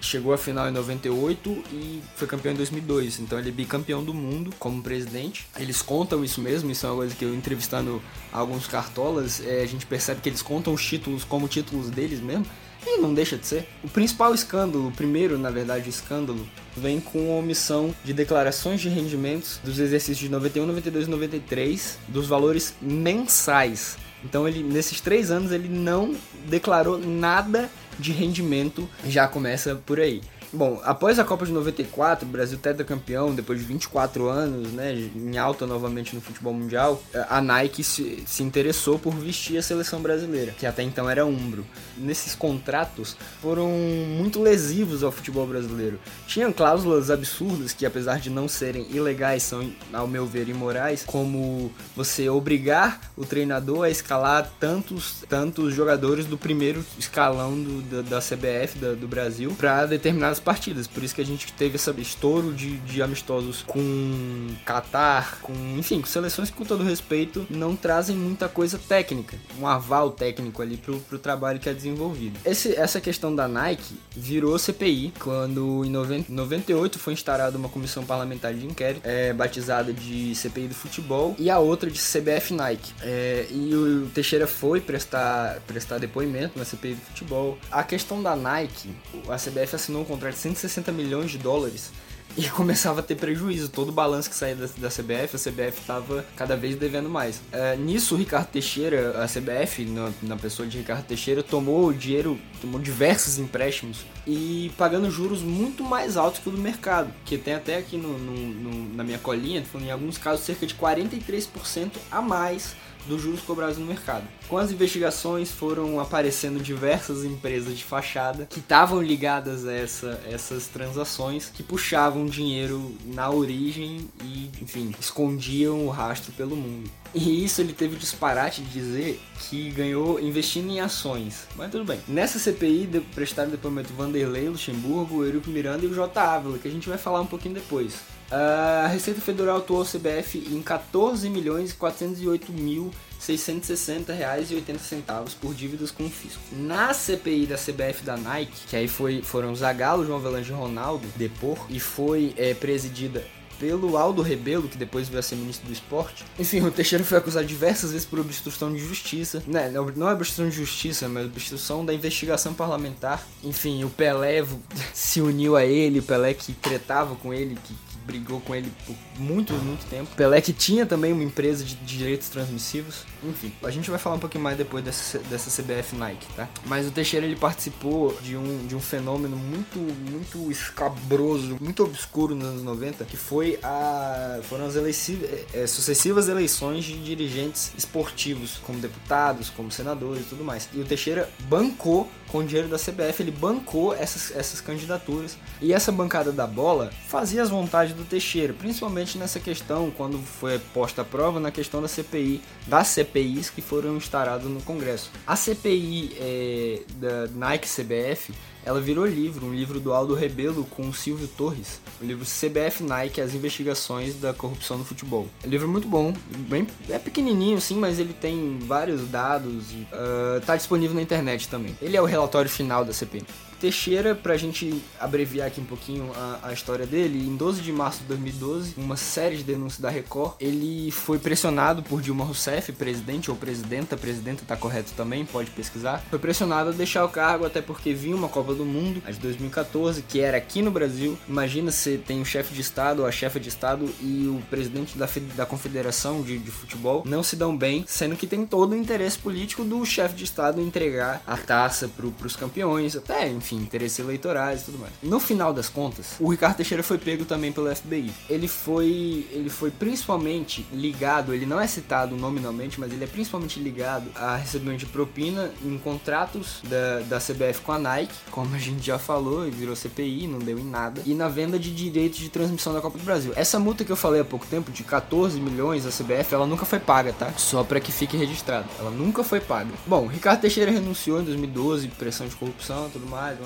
chegou 0.00 0.32
à 0.32 0.38
final 0.38 0.68
em 0.68 0.72
98 0.72 1.64
e 1.72 2.02
foi 2.16 2.26
campeão 2.26 2.52
em 2.52 2.56
2002. 2.56 3.20
Então 3.20 3.38
ele 3.38 3.48
é 3.48 3.52
bicampeão 3.52 4.02
do 4.02 4.14
mundo 4.14 4.50
como 4.58 4.82
presidente. 4.82 5.46
Eles 5.58 5.82
contam 5.82 6.24
isso 6.24 6.40
mesmo, 6.40 6.70
isso 6.70 6.86
é 6.86 6.90
uma 6.90 6.96
coisa 6.96 7.14
que 7.14 7.24
eu 7.24 7.34
entrevistando 7.34 8.02
alguns 8.32 8.66
cartolas, 8.66 9.40
é, 9.44 9.62
a 9.62 9.66
gente 9.66 9.86
percebe 9.86 10.20
que 10.20 10.28
eles 10.28 10.42
contam 10.42 10.72
os 10.72 10.84
títulos 10.84 11.24
como 11.24 11.48
títulos 11.48 11.90
deles 11.90 12.20
mesmo. 12.20 12.46
E 12.86 12.98
não 12.98 13.12
deixa 13.12 13.36
de 13.36 13.46
ser. 13.46 13.68
O 13.82 13.88
principal 13.88 14.32
escândalo, 14.32 14.88
o 14.88 14.92
primeiro, 14.92 15.36
na 15.36 15.50
verdade, 15.50 15.90
escândalo, 15.90 16.48
vem 16.76 17.00
com 17.00 17.32
a 17.32 17.36
omissão 17.36 17.92
de 18.04 18.12
declarações 18.12 18.80
de 18.80 18.88
rendimentos 18.88 19.58
dos 19.64 19.78
exercícios 19.80 20.18
de 20.18 20.28
91, 20.28 20.64
92 20.64 21.06
e 21.06 21.10
93 21.10 21.98
dos 22.08 22.28
valores 22.28 22.74
mensais. 22.80 23.98
Então 24.24 24.48
ele 24.48 24.62
nesses 24.62 25.00
três 25.00 25.30
anos 25.30 25.52
ele 25.52 25.68
não 25.68 26.14
declarou 26.46 26.98
nada 26.98 27.70
de 27.98 28.12
rendimento 28.12 28.88
já 29.06 29.26
começa 29.26 29.74
por 29.74 30.00
aí. 30.00 30.22
Bom, 30.50 30.80
após 30.82 31.18
a 31.18 31.24
Copa 31.24 31.44
de 31.44 31.52
94, 31.52 32.26
o 32.26 32.30
Brasil 32.30 32.58
tetracampeão, 32.58 33.34
depois 33.34 33.58
de 33.58 33.66
24 33.66 34.28
anos, 34.28 34.72
né, 34.72 34.94
em 35.14 35.36
alta 35.36 35.66
novamente 35.66 36.14
no 36.14 36.22
futebol 36.22 36.54
mundial, 36.54 37.02
a 37.28 37.42
Nike 37.42 37.84
se, 37.84 38.22
se 38.26 38.42
interessou 38.42 38.98
por 38.98 39.14
vestir 39.14 39.58
a 39.58 39.62
seleção 39.62 40.00
brasileira, 40.00 40.52
que 40.52 40.64
até 40.64 40.82
então 40.82 41.08
era 41.08 41.26
umbro. 41.26 41.66
Nesses 41.98 42.34
contratos 42.34 43.14
foram 43.42 43.68
muito 43.68 44.40
lesivos 44.40 45.04
ao 45.04 45.12
futebol 45.12 45.46
brasileiro. 45.46 46.00
Tinham 46.26 46.50
cláusulas 46.50 47.10
absurdas 47.10 47.74
que, 47.74 47.84
apesar 47.84 48.18
de 48.18 48.30
não 48.30 48.48
serem 48.48 48.86
ilegais, 48.90 49.42
são, 49.42 49.70
ao 49.92 50.08
meu 50.08 50.24
ver, 50.24 50.48
imorais, 50.48 51.04
como 51.04 51.70
você 51.94 52.28
obrigar 52.30 53.00
o 53.18 53.26
treinador 53.26 53.84
a 53.84 53.90
escalar 53.90 54.50
tantos, 54.58 55.24
tantos 55.28 55.74
jogadores 55.74 56.24
do 56.24 56.38
primeiro 56.38 56.82
escalão 56.98 57.62
do, 57.62 57.82
da, 57.82 58.16
da 58.16 58.18
CBF, 58.18 58.78
da, 58.78 58.92
do 58.94 59.06
Brasil, 59.06 59.54
para 59.58 59.84
determinadas 59.84 60.37
as 60.38 60.40
partidas. 60.40 60.86
Por 60.86 61.02
isso 61.02 61.14
que 61.14 61.20
a 61.20 61.26
gente 61.26 61.52
teve 61.52 61.76
esse 61.76 61.90
estouro 62.00 62.52
de, 62.52 62.78
de 62.78 63.02
amistosos 63.02 63.62
com 63.62 64.48
Qatar, 64.64 65.38
com, 65.42 65.52
enfim, 65.76 66.00
com 66.00 66.06
seleções 66.06 66.50
que, 66.50 66.56
com 66.56 66.64
todo 66.64 66.84
respeito, 66.84 67.46
não 67.50 67.74
trazem 67.74 68.16
muita 68.16 68.48
coisa 68.48 68.78
técnica, 68.78 69.36
um 69.60 69.66
aval 69.66 70.10
técnico 70.10 70.62
ali 70.62 70.76
pro, 70.76 70.98
pro 71.00 71.18
trabalho 71.18 71.58
que 71.58 71.68
é 71.68 71.74
desenvolvido. 71.74 72.38
Esse, 72.44 72.74
essa 72.74 73.00
questão 73.00 73.34
da 73.34 73.48
Nike 73.48 73.98
virou 74.16 74.58
CPI 74.58 75.12
quando 75.18 75.84
em 75.84 75.90
90, 75.90 76.32
98 76.32 76.98
foi 76.98 77.12
instaurada 77.12 77.58
uma 77.58 77.68
comissão 77.68 78.04
parlamentar 78.04 78.54
de 78.54 78.64
inquérito, 78.64 79.02
é, 79.04 79.32
batizada 79.32 79.92
de 79.92 80.34
CPI 80.34 80.68
do 80.68 80.74
futebol, 80.74 81.34
e 81.38 81.50
a 81.50 81.58
outra 81.58 81.90
de 81.90 81.98
CBF 81.98 82.54
Nike. 82.54 82.92
É, 83.02 83.46
e 83.50 83.74
o 83.74 84.08
Teixeira 84.14 84.46
foi 84.46 84.80
prestar, 84.80 85.60
prestar 85.66 85.98
depoimento 85.98 86.58
na 86.58 86.64
CPI 86.64 86.94
do 86.94 87.00
futebol. 87.00 87.58
A 87.70 87.82
questão 87.82 88.22
da 88.22 88.36
Nike, 88.36 88.90
a 89.28 89.36
CBF 89.36 89.76
assinou 89.76 90.02
um 90.02 90.04
contrato 90.04 90.27
de 90.30 90.38
160 90.38 90.92
milhões 90.92 91.30
de 91.30 91.38
dólares 91.38 91.90
e 92.36 92.48
começava 92.50 93.00
a 93.00 93.02
ter 93.02 93.16
prejuízo. 93.16 93.68
Todo 93.68 93.88
o 93.88 93.92
balanço 93.92 94.30
que 94.30 94.36
saía 94.36 94.54
da, 94.54 94.66
da 94.66 94.88
CBF, 94.88 95.36
a 95.36 95.38
CBF 95.38 95.80
estava 95.80 96.24
cada 96.36 96.56
vez 96.56 96.76
devendo 96.76 97.08
mais. 97.08 97.40
É, 97.52 97.76
nisso, 97.76 98.14
o 98.14 98.18
Ricardo 98.18 98.48
Teixeira, 98.48 99.22
a 99.22 99.26
CBF, 99.26 99.84
na, 99.84 100.10
na, 100.22 100.36
pessoa 100.36 100.68
de 100.68 100.78
Ricardo 100.78 101.04
Teixeira, 101.04 101.42
tomou 101.42 101.92
dinheiro, 101.92 102.38
tomou 102.60 102.80
diversos 102.80 103.38
empréstimos 103.38 104.04
e 104.28 104.70
pagando 104.76 105.10
juros 105.10 105.40
muito 105.40 105.82
mais 105.82 106.18
altos 106.18 106.40
que 106.40 106.48
o 106.50 106.52
do 106.52 106.58
mercado. 106.58 107.10
Que 107.24 107.38
tem 107.38 107.54
até 107.54 107.78
aqui 107.78 107.96
no, 107.96 108.18
no, 108.18 108.32
no 108.32 108.94
na 108.94 109.02
minha 109.02 109.18
colinha, 109.18 109.64
em 109.74 109.90
alguns 109.90 110.18
casos, 110.18 110.44
cerca 110.44 110.66
de 110.66 110.74
43% 110.74 111.92
a 112.10 112.20
mais 112.20 112.76
dos 113.06 113.22
juros 113.22 113.40
cobrados 113.40 113.78
no 113.78 113.86
mercado. 113.86 114.24
Com 114.48 114.58
as 114.58 114.70
investigações 114.70 115.50
foram 115.50 115.98
aparecendo 115.98 116.60
diversas 116.60 117.24
empresas 117.24 117.76
de 117.76 117.82
fachada 117.82 118.46
que 118.50 118.60
estavam 118.60 119.00
ligadas 119.00 119.66
a 119.66 119.72
essa, 119.72 120.20
essas 120.30 120.66
transações, 120.66 121.48
que 121.48 121.62
puxavam 121.62 122.26
dinheiro 122.26 122.94
na 123.06 123.30
origem 123.30 124.08
e, 124.22 124.50
enfim, 124.60 124.94
escondiam 125.00 125.86
o 125.86 125.88
rastro 125.88 126.32
pelo 126.32 126.54
mundo. 126.54 126.90
E 127.14 127.44
isso 127.44 127.60
ele 127.60 127.72
teve 127.72 127.96
o 127.96 127.98
disparate 127.98 128.60
de 128.62 128.70
dizer 128.70 129.20
que 129.40 129.70
ganhou 129.70 130.20
investindo 130.20 130.70
em 130.70 130.80
ações. 130.80 131.46
Mas 131.56 131.70
tudo 131.70 131.84
bem. 131.84 132.00
Nessa 132.06 132.38
CPI 132.38 132.86
de, 132.86 133.00
prestaram 133.00 133.50
depoimento 133.50 133.92
Vanderlei 133.94 134.48
Luxemburgo, 134.48 135.24
Eurico 135.24 135.50
Miranda 135.50 135.84
e 135.84 135.88
o 135.88 135.94
J. 135.94 136.20
Ávila, 136.20 136.58
que 136.58 136.68
a 136.68 136.70
gente 136.70 136.88
vai 136.88 136.98
falar 136.98 137.20
um 137.20 137.26
pouquinho 137.26 137.54
depois. 137.54 137.94
A 138.30 138.88
Receita 138.88 139.22
Federal 139.22 139.56
atuou 139.56 139.80
o 139.80 139.86
CBF 139.86 140.38
em 140.50 140.60
14 140.60 141.30
milhões 141.30 141.70
e 141.70 141.74
408 141.74 142.52
mil 142.52 142.90
660 143.18 144.12
reais 144.12 144.50
80 144.54 144.78
centavos 144.78 145.34
por 145.34 145.54
dívidas 145.54 145.90
com 145.90 146.04
o 146.04 146.10
fisco. 146.10 146.40
Na 146.52 146.92
CPI 146.92 147.46
da 147.46 147.56
CBF 147.56 148.04
da 148.04 148.16
Nike, 148.16 148.66
que 148.68 148.76
aí 148.76 148.86
foi, 148.86 149.22
foram 149.22 149.54
Zagallo, 149.56 150.06
João 150.06 150.18
Avelange 150.18 150.50
e 150.50 150.54
Ronaldo 150.54 151.08
depor, 151.16 151.58
e 151.70 151.80
foi 151.80 152.34
é, 152.36 152.54
presidida 152.54 153.24
pelo 153.58 153.96
Aldo 153.96 154.22
Rebelo, 154.22 154.68
que 154.68 154.76
depois 154.76 155.08
veio 155.08 155.20
a 155.20 155.22
ser 155.22 155.36
ministro 155.36 155.66
do 155.66 155.72
esporte. 155.72 156.24
Enfim, 156.38 156.60
o 156.60 156.70
Teixeira 156.70 157.04
foi 157.04 157.18
acusado 157.18 157.46
diversas 157.46 157.92
vezes 157.92 158.06
por 158.06 158.18
obstrução 158.18 158.72
de 158.72 158.78
justiça. 158.78 159.42
Né, 159.46 159.70
não 159.96 160.08
é 160.08 160.12
obstrução 160.12 160.48
de 160.48 160.56
justiça, 160.56 161.08
mas 161.08 161.26
obstrução 161.26 161.84
da 161.84 161.92
investigação 161.92 162.54
parlamentar. 162.54 163.26
Enfim, 163.42 163.84
o 163.84 163.90
Pelé 163.90 164.44
se 164.92 165.20
uniu 165.20 165.56
a 165.56 165.64
ele, 165.64 166.00
o 166.00 166.02
Pelé 166.02 166.34
que 166.34 166.52
tretava 166.52 167.14
com 167.16 167.32
ele, 167.32 167.56
que 167.64 167.74
brigou 168.08 168.40
com 168.40 168.54
ele 168.54 168.72
por 168.86 168.96
muito, 169.18 169.52
muito 169.52 169.84
tempo. 169.90 170.08
Pelé 170.16 170.40
que 170.40 170.52
tinha 170.52 170.86
também 170.86 171.12
uma 171.12 171.22
empresa 171.22 171.62
de 171.62 171.74
direitos 171.74 172.30
transmissivos. 172.30 173.04
Enfim, 173.22 173.52
a 173.62 173.70
gente 173.70 173.90
vai 173.90 173.98
falar 173.98 174.16
um 174.16 174.18
pouquinho 174.18 174.42
mais 174.42 174.56
depois 174.56 174.82
dessa, 174.82 175.18
dessa 175.18 175.50
CBF 175.50 175.94
Nike, 175.94 176.26
tá? 176.34 176.48
Mas 176.64 176.86
o 176.86 176.90
Teixeira 176.90 177.26
ele 177.26 177.36
participou 177.36 178.16
de 178.22 178.34
um, 178.36 178.66
de 178.66 178.74
um 178.74 178.80
fenômeno 178.80 179.36
muito, 179.36 179.78
muito 179.78 180.50
escabroso, 180.50 181.58
muito 181.60 181.84
obscuro 181.84 182.34
nos 182.34 182.46
anos 182.46 182.62
90, 182.62 183.04
que 183.04 183.16
foi 183.16 183.47
a 183.62 184.40
foram 184.42 184.66
as 184.66 184.76
é, 184.76 185.66
sucessivas 185.66 186.28
eleições 186.28 186.84
de 186.84 186.98
dirigentes 187.02 187.72
esportivos, 187.76 188.58
como 188.58 188.78
deputados, 188.78 189.50
como 189.50 189.70
senadores 189.70 190.26
e 190.26 190.28
tudo 190.28 190.44
mais. 190.44 190.68
E 190.72 190.80
o 190.80 190.84
Teixeira 190.84 191.28
bancou 191.48 192.08
com 192.28 192.38
o 192.38 192.44
dinheiro 192.44 192.68
da 192.68 192.76
CBF, 192.76 193.22
ele 193.22 193.30
bancou 193.30 193.94
essas, 193.94 194.34
essas 194.36 194.60
candidaturas. 194.60 195.36
E 195.60 195.72
essa 195.72 195.90
bancada 195.90 196.30
da 196.30 196.46
bola 196.46 196.90
fazia 197.06 197.42
as 197.42 197.48
vontades 197.48 197.94
do 197.94 198.04
Teixeira, 198.04 198.52
principalmente 198.52 199.16
nessa 199.16 199.40
questão, 199.40 199.90
quando 199.90 200.18
foi 200.18 200.58
posta 200.74 201.02
a 201.02 201.04
prova, 201.04 201.40
na 201.40 201.50
questão 201.50 201.80
da 201.80 201.88
CPI, 201.88 202.42
das 202.66 202.88
CPIs 202.88 203.50
que 203.50 203.62
foram 203.62 203.96
instauradas 203.96 204.46
no 204.46 204.60
Congresso. 204.60 205.10
A 205.26 205.36
CPI 205.36 206.16
é, 206.18 206.82
da 206.96 207.26
Nike 207.28 207.68
CBF 207.68 208.32
ela 208.68 208.82
virou 208.82 209.06
livro, 209.06 209.46
um 209.46 209.54
livro 209.54 209.80
do 209.80 209.94
Aldo 209.94 210.14
Rebelo 210.14 210.62
com 210.66 210.90
o 210.90 210.92
Silvio 210.92 211.26
Torres, 211.26 211.80
o 212.02 212.04
livro 212.04 212.26
CBF 212.26 212.82
Nike, 212.82 213.18
as 213.18 213.32
investigações 213.32 214.16
da 214.16 214.34
corrupção 214.34 214.76
no 214.76 214.84
futebol. 214.84 215.26
É 215.42 215.46
um 215.46 215.50
livro 215.50 215.66
muito 215.66 215.88
bom, 215.88 216.12
bem, 216.50 216.66
é 216.86 216.98
pequenininho 216.98 217.58
sim, 217.62 217.76
mas 217.76 217.98
ele 217.98 218.12
tem 218.12 218.58
vários 218.58 219.08
dados, 219.08 219.70
uh, 219.72 220.44
tá 220.44 220.54
disponível 220.54 220.94
na 220.94 221.00
internet 221.00 221.48
também. 221.48 221.74
Ele 221.80 221.96
é 221.96 222.02
o 222.02 222.04
relatório 222.04 222.50
final 222.50 222.84
da 222.84 222.92
CPI. 222.92 223.24
Teixeira, 223.60 224.14
pra 224.14 224.36
gente 224.36 224.82
abreviar 224.98 225.48
aqui 225.48 225.60
um 225.60 225.64
pouquinho 225.64 226.10
a, 226.14 226.48
a, 226.48 226.52
história 226.52 226.86
dele, 226.86 227.26
em 227.26 227.36
12 227.36 227.60
de 227.60 227.72
março 227.72 228.00
de 228.00 228.06
2012, 228.06 228.74
uma 228.76 228.96
série 228.96 229.36
de 229.36 229.44
denúncias 229.44 229.80
da 229.80 229.90
Record, 229.90 230.34
ele 230.40 230.90
foi 230.90 231.18
pressionado 231.18 231.82
por 231.82 232.00
Dilma 232.00 232.24
Rousseff, 232.24 232.72
presidente 232.72 233.30
ou 233.30 233.36
presidenta, 233.36 233.96
presidenta 233.96 234.44
tá 234.46 234.56
correto 234.56 234.92
também, 234.96 235.24
pode 235.24 235.50
pesquisar, 235.50 236.04
foi 236.08 236.18
pressionado 236.18 236.70
a 236.70 236.72
deixar 236.72 237.04
o 237.04 237.08
cargo 237.08 237.44
até 237.44 237.60
porque 237.60 237.92
vinha 237.92 238.16
uma 238.16 238.28
Copa 238.28 238.54
do 238.54 238.64
Mundo, 238.64 239.02
a 239.06 239.10
de 239.10 239.18
2014, 239.18 240.02
que 240.02 240.20
era 240.20 240.36
aqui 240.36 240.62
no 240.62 240.70
Brasil. 240.70 241.18
Imagina 241.28 241.70
se 241.70 241.98
tem 241.98 242.20
o 242.20 242.24
chefe 242.24 242.54
de 242.54 242.60
Estado 242.60 243.00
ou 243.00 243.06
a 243.06 243.12
chefe 243.12 243.40
de 243.40 243.48
Estado 243.48 243.88
e 244.00 244.26
o 244.28 244.42
presidente 244.48 244.96
da, 244.96 245.08
da 245.34 245.46
Confederação 245.46 246.22
de, 246.22 246.38
de 246.38 246.50
Futebol 246.50 247.02
não 247.04 247.22
se 247.22 247.36
dão 247.36 247.56
bem, 247.56 247.84
sendo 247.86 248.16
que 248.16 248.26
tem 248.26 248.46
todo 248.46 248.72
o 248.72 248.76
interesse 248.76 249.18
político 249.18 249.64
do 249.64 249.84
chefe 249.84 250.14
de 250.14 250.24
Estado 250.24 250.60
entregar 250.60 251.22
a 251.26 251.36
taça 251.36 251.88
pro, 251.88 252.10
pros 252.12 252.36
campeões, 252.36 252.96
até, 252.96 253.28
enfim, 253.28 253.47
enfim, 253.48 253.56
interesses 253.56 253.98
eleitorais 253.98 254.62
e 254.62 254.64
tudo 254.66 254.78
mais. 254.78 254.92
No 255.02 255.18
final 255.18 255.52
das 255.52 255.68
contas, 255.68 256.16
o 256.20 256.28
Ricardo 256.28 256.56
Teixeira 256.56 256.82
foi 256.82 256.98
pego 256.98 257.24
também 257.24 257.50
pelo 257.50 257.74
FBI. 257.74 258.12
Ele 258.28 258.46
foi, 258.46 259.26
ele 259.32 259.48
foi 259.48 259.70
principalmente 259.70 260.66
ligado, 260.72 261.32
ele 261.34 261.46
não 261.46 261.58
é 261.58 261.66
citado 261.66 262.14
nominalmente, 262.16 262.78
mas 262.78 262.92
ele 262.92 263.04
é 263.04 263.06
principalmente 263.06 263.58
ligado 263.58 264.10
a 264.14 264.36
recebimento 264.36 264.80
de 264.80 264.86
propina 264.86 265.50
em 265.64 265.78
contratos 265.78 266.60
da, 266.64 267.00
da 267.00 267.18
CBF 267.18 267.62
com 267.62 267.72
a 267.72 267.78
Nike, 267.78 268.14
como 268.30 268.54
a 268.54 268.58
gente 268.58 268.84
já 268.84 268.98
falou, 268.98 269.46
e 269.46 269.50
virou 269.50 269.74
CPI, 269.74 270.26
não 270.26 270.38
deu 270.38 270.58
em 270.58 270.64
nada, 270.64 271.02
e 271.06 271.14
na 271.14 271.28
venda 271.28 271.58
de 271.58 271.74
direitos 271.74 272.18
de 272.18 272.28
transmissão 272.28 272.74
da 272.74 272.80
Copa 272.80 272.98
do 272.98 273.04
Brasil. 273.04 273.32
Essa 273.34 273.58
multa 273.58 273.84
que 273.84 273.92
eu 273.92 273.96
falei 273.96 274.20
há 274.20 274.24
pouco 274.24 274.46
tempo, 274.46 274.70
de 274.70 274.82
14 274.84 275.40
milhões 275.40 275.84
da 275.84 275.90
CBF, 275.90 276.34
ela 276.34 276.46
nunca 276.46 276.66
foi 276.66 276.78
paga, 276.78 277.12
tá? 277.12 277.32
Só 277.36 277.64
para 277.64 277.80
que 277.80 277.90
fique 277.90 278.16
registrado. 278.16 278.68
Ela 278.78 278.90
nunca 278.90 279.24
foi 279.24 279.40
paga. 279.40 279.70
Bom, 279.86 280.06
Ricardo 280.06 280.40
Teixeira 280.40 280.70
renunciou 280.70 281.20
em 281.20 281.24
2012, 281.24 281.88
pressão 281.88 282.26
de 282.26 282.36
corrupção 282.36 282.90
tudo 282.92 283.06
mais, 283.06 283.37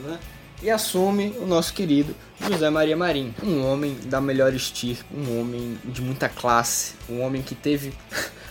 né? 0.00 0.18
E 0.62 0.70
assume 0.70 1.36
o 1.38 1.46
nosso 1.46 1.72
querido 1.74 2.14
José 2.40 2.70
Maria 2.70 2.96
Marinho, 2.96 3.34
um 3.42 3.64
homem 3.66 3.96
da 4.04 4.20
melhor 4.20 4.54
estirpe, 4.54 5.04
um 5.14 5.40
homem 5.40 5.78
de 5.84 6.00
muita 6.00 6.28
classe, 6.28 6.94
um 7.08 7.20
homem 7.20 7.42
que 7.42 7.54
teve 7.54 7.92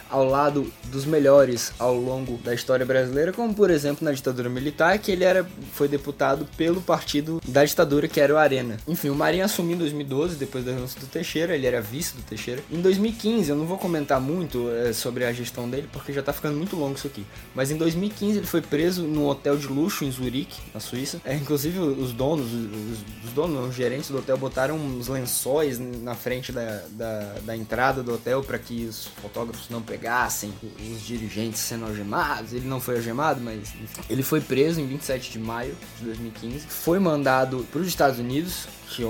ao 0.10 0.26
lado 0.26 0.72
dos 0.86 1.06
melhores 1.06 1.74
ao 1.80 1.96
longo 1.96 2.38
da 2.38 2.54
história 2.54 2.86
brasileira, 2.86 3.34
como 3.34 3.54
por 3.54 3.70
exemplo 3.70 4.06
na 4.06 4.12
ditadura 4.12 4.50
militar, 4.50 4.98
que 5.00 5.12
ele 5.12 5.24
era, 5.24 5.46
foi 5.74 5.88
deputado 5.88 6.48
pelo 6.58 6.82
partido 6.82 7.42
da 7.48 7.64
ditadura, 7.64 8.08
que 8.08 8.20
era 8.20 8.34
o 8.34 8.38
Arena. 8.38 8.78
Enfim, 8.88 9.10
o 9.10 9.16
Marinho 9.16 9.46
assumiu 9.46 9.76
em 9.76 9.80
2012, 9.80 10.36
depois 10.36 10.64
da 10.64 10.72
renúncia 10.72 11.00
do 11.00 11.08
Teixeira, 11.08 11.56
ele 11.56 11.66
era 11.66 11.82
vice 11.82 12.16
do 12.16 12.22
Teixeira. 12.22 12.62
Em 12.72 12.82
2015, 12.82 13.50
eu 13.50 13.56
não 13.56 13.66
vou 13.66 13.78
comentar 13.78 14.20
muito 14.20 14.70
é, 14.72 14.94
sobre 14.94 15.26
a 15.26 15.34
gestão 15.34 15.70
dele, 15.70 15.90
porque 15.92 16.14
já 16.14 16.22
tá 16.22 16.34
ficando 16.34 16.58
muito 16.58 16.76
longo 16.76 16.96
isso 16.96 17.08
aqui, 17.08 17.26
mas 17.54 17.72
em 17.72 17.78
2015 17.78 18.40
ele 18.40 18.48
foi 18.48 18.62
preso 18.62 19.04
num 19.04 19.28
hotel 19.28 19.58
de 19.58 19.68
luxo 19.68 20.06
em 20.06 20.12
Zurique, 20.12 20.62
na 20.74 20.80
Suíça. 20.80 21.22
É, 21.26 21.36
inclusive 21.36 21.80
os 21.80 22.12
donos, 22.12 22.48
os, 22.54 23.26
os 23.26 23.34
donos, 23.34 23.70
os 23.70 23.76
gerentes 23.76 24.10
do 24.10 24.20
hotel 24.20 24.38
botaram 24.38 24.76
uns 24.76 25.08
lençóis 25.08 25.80
na 25.80 26.16
frente 26.16 26.52
da, 26.52 26.84
da, 26.92 27.36
da 27.44 27.58
entrada 27.58 28.04
do 28.04 28.14
hotel 28.14 28.44
para 28.44 28.58
que 28.58 28.86
os 28.86 29.06
fotógrafos 29.22 29.70
não 29.70 29.82
pegassem 29.96 30.54
os 30.92 31.02
dirigentes 31.02 31.62
sendo 31.62 31.86
algemados. 31.86 32.52
Ele 32.52 32.68
não 32.68 32.82
foi 32.82 32.98
algemado, 32.98 33.40
mas 33.40 33.60
enfim. 33.60 34.02
ele 34.10 34.24
foi 34.24 34.42
preso 34.42 34.82
em 34.82 34.86
27 34.86 35.32
de 35.32 35.40
maio 35.40 35.76
de 35.98 36.06
2015. 36.06 36.66
Foi 36.68 37.00
mandado 37.00 37.66
para 37.72 37.80
os 37.80 37.88
Estados 37.88 38.20
Unidos, 38.20 38.68
que 38.90 39.04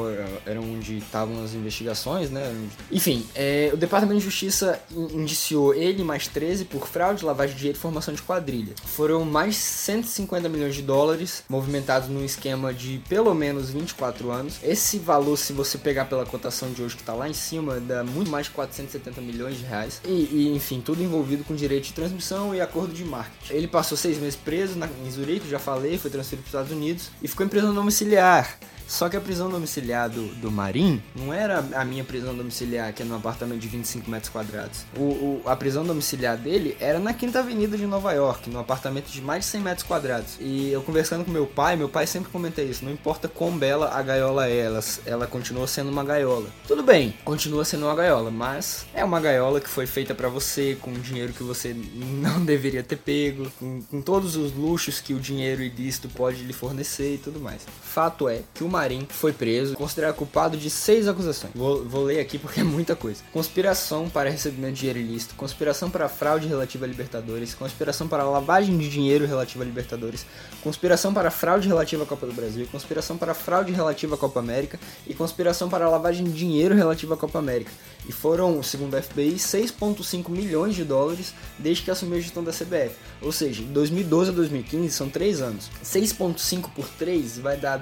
era 0.45 0.61
onde 0.61 0.97
estavam 0.97 1.43
as 1.43 1.53
investigações, 1.53 2.29
né? 2.29 2.53
Enfim, 2.91 3.25
é, 3.35 3.71
o 3.73 3.77
Departamento 3.77 4.19
de 4.19 4.25
Justiça 4.25 4.79
indiciou 4.91 5.73
ele 5.73 6.03
mais 6.03 6.27
13 6.27 6.65
por 6.65 6.87
fraude, 6.87 7.25
lavagem 7.25 7.53
de 7.53 7.59
dinheiro 7.59 7.77
e 7.77 7.81
formação 7.81 8.13
de 8.13 8.21
quadrilha. 8.21 8.73
Foram 8.85 9.25
mais 9.25 9.55
150 9.55 10.47
milhões 10.49 10.75
de 10.75 10.81
dólares 10.81 11.43
movimentados 11.49 12.09
num 12.09 12.23
esquema 12.23 12.73
de 12.73 13.01
pelo 13.09 13.33
menos 13.33 13.69
24 13.69 14.31
anos. 14.31 14.55
Esse 14.63 14.97
valor, 14.99 15.37
se 15.37 15.51
você 15.51 15.77
pegar 15.77 16.05
pela 16.05 16.25
cotação 16.25 16.71
de 16.71 16.81
hoje 16.81 16.95
que 16.95 17.01
está 17.01 17.13
lá 17.13 17.29
em 17.29 17.33
cima, 17.33 17.79
dá 17.79 18.03
muito 18.03 18.29
mais 18.29 18.45
de 18.45 18.53
470 18.53 19.21
milhões 19.21 19.57
de 19.57 19.63
reais. 19.63 20.01
E, 20.05 20.29
e, 20.31 20.53
enfim, 20.55 20.74
tudo 20.81 21.03
envolvido 21.03 21.43
com 21.43 21.55
direito 21.55 21.85
de 21.85 21.93
transmissão 21.93 22.53
e 22.53 22.61
acordo 22.61 22.93
de 22.93 23.03
marketing. 23.03 23.53
Ele 23.53 23.67
passou 23.67 23.97
seis 23.97 24.17
meses 24.17 24.35
preso 24.35 24.77
na, 24.77 24.87
em 25.05 25.11
Zurique, 25.11 25.49
já 25.49 25.59
falei, 25.59 25.97
foi 25.97 26.11
transferido 26.11 26.43
para 26.43 26.59
os 26.59 26.65
Estados 26.65 26.71
Unidos 26.71 27.09
e 27.21 27.27
ficou 27.27 27.45
em 27.45 27.49
prisão 27.49 27.73
domiciliar. 27.73 28.57
Só 28.87 29.09
que 29.09 29.17
a 29.17 29.21
prisão 29.21 29.49
domiciliar 29.49 30.09
do, 30.09 30.27
do 30.35 30.51
Marim 30.51 31.01
não 31.15 31.33
era 31.33 31.59
a 31.75 31.83
minha 31.83 32.03
prisão 32.03 32.35
domiciliar, 32.35 32.93
que 32.93 33.01
é 33.01 33.05
num 33.05 33.15
apartamento 33.15 33.59
de 33.59 33.67
25 33.67 34.09
metros 34.09 34.29
quadrados. 34.29 34.85
O, 34.95 35.01
o, 35.01 35.41
a 35.45 35.55
prisão 35.55 35.83
domiciliar 35.83 36.37
dele 36.37 36.77
era 36.79 36.99
na 36.99 37.13
Quinta 37.13 37.39
Avenida 37.39 37.77
de 37.77 37.85
Nova 37.85 38.11
York, 38.13 38.49
num 38.49 38.59
apartamento 38.59 39.07
de 39.07 39.21
mais 39.21 39.45
de 39.45 39.51
100 39.51 39.61
metros 39.61 39.87
quadrados. 39.87 40.37
E 40.39 40.71
eu 40.71 40.81
conversando 40.81 41.25
com 41.25 41.31
meu 41.31 41.45
pai, 41.45 41.75
meu 41.75 41.89
pai 41.89 42.05
sempre 42.05 42.31
comenta 42.31 42.61
isso: 42.61 42.85
não 42.85 42.91
importa 42.91 43.27
quão 43.27 43.57
bela 43.57 43.89
a 43.89 44.01
gaiola 44.01 44.47
é, 44.47 44.57
ela, 44.57 44.79
ela 45.05 45.27
continua 45.27 45.67
sendo 45.67 45.89
uma 45.89 46.03
gaiola. 46.03 46.49
Tudo 46.67 46.83
bem, 46.83 47.15
continua 47.23 47.65
sendo 47.65 47.85
uma 47.85 47.95
gaiola, 47.95 48.29
mas 48.29 48.85
é 48.93 49.03
uma 49.03 49.19
gaiola 49.19 49.59
que 49.59 49.69
foi 49.69 49.87
feita 49.87 50.13
para 50.13 50.29
você, 50.29 50.77
com 50.79 50.93
dinheiro 50.93 51.33
que 51.33 51.43
você 51.43 51.75
não 52.21 52.43
deveria 52.45 52.83
ter 52.83 52.97
pego, 52.97 53.49
com, 53.59 53.81
com 53.81 54.01
todos 54.01 54.35
os 54.35 54.53
luxos 54.53 54.99
que 54.99 55.13
o 55.13 55.19
dinheiro 55.19 55.61
ilícito 55.61 56.09
pode 56.09 56.43
lhe 56.43 56.53
fornecer 56.53 57.15
e 57.15 57.17
tudo 57.17 57.39
mais. 57.39 57.61
Fato 57.81 58.29
é 58.29 58.41
que 58.53 58.63
o 58.63 58.74
Marim 58.75 59.07
foi 59.09 59.31
preso, 59.31 59.73
considerado 59.73 60.15
culpado 60.15 60.57
de 60.57 60.69
seis 60.69 61.07
acusações. 61.07 61.53
Vou, 61.55 61.85
vou 61.85 62.03
ler 62.03 62.19
aqui 62.19 62.37
porque 62.37 62.59
é 62.59 62.63
muita 62.63 62.93
coisa: 62.93 63.23
conspiração 63.31 64.09
para 64.09 64.29
recebimento 64.29 64.73
de 64.73 64.79
dinheiro 64.81 64.99
ilícito, 64.99 65.33
conspiração 65.35 65.89
para 65.89 66.09
fraude 66.09 66.45
relativa 66.45 66.83
a 66.83 66.87
Libertadores, 66.87 67.53
conspiração 67.53 68.07
para 68.09 68.23
lavagem 68.25 68.77
de 68.77 68.89
dinheiro 68.89 69.25
relativa 69.25 69.63
a 69.63 69.65
Libertadores, 69.65 70.25
conspiração 70.61 71.13
para 71.13 71.31
fraude 71.31 71.69
relativa 71.69 72.03
à 72.03 72.05
Copa 72.05 72.25
do 72.25 72.33
Brasil, 72.33 72.67
conspiração 72.69 73.17
para 73.17 73.33
fraude 73.33 73.71
relativa 73.71 74.15
à 74.15 74.17
Copa 74.17 74.41
América 74.41 74.77
e 75.07 75.13
conspiração 75.13 75.69
para 75.69 75.89
lavagem 75.89 76.25
de 76.25 76.33
dinheiro 76.33 76.75
relativa 76.75 77.13
à 77.13 77.17
Copa 77.17 77.39
América. 77.39 77.71
E 78.07 78.11
foram, 78.11 78.61
segundo 78.61 78.95
a 78.95 79.01
FBI, 79.01 79.35
6,5 79.35 80.29
milhões 80.29 80.75
de 80.75 80.83
dólares 80.83 81.33
desde 81.57 81.83
que 81.83 81.91
assumiu 81.91 82.17
a 82.17 82.21
gestão 82.21 82.43
da 82.43 82.51
CBF. 82.51 82.95
Ou 83.21 83.31
seja, 83.31 83.63
de 83.63 83.69
2012 83.69 84.29
a 84.29 84.33
2015 84.33 84.89
são 84.91 85.09
3 85.09 85.41
anos. 85.41 85.71
6,5 85.83 86.69
por 86.75 86.87
3 86.89 87.39
vai 87.39 87.57
dar 87.57 87.77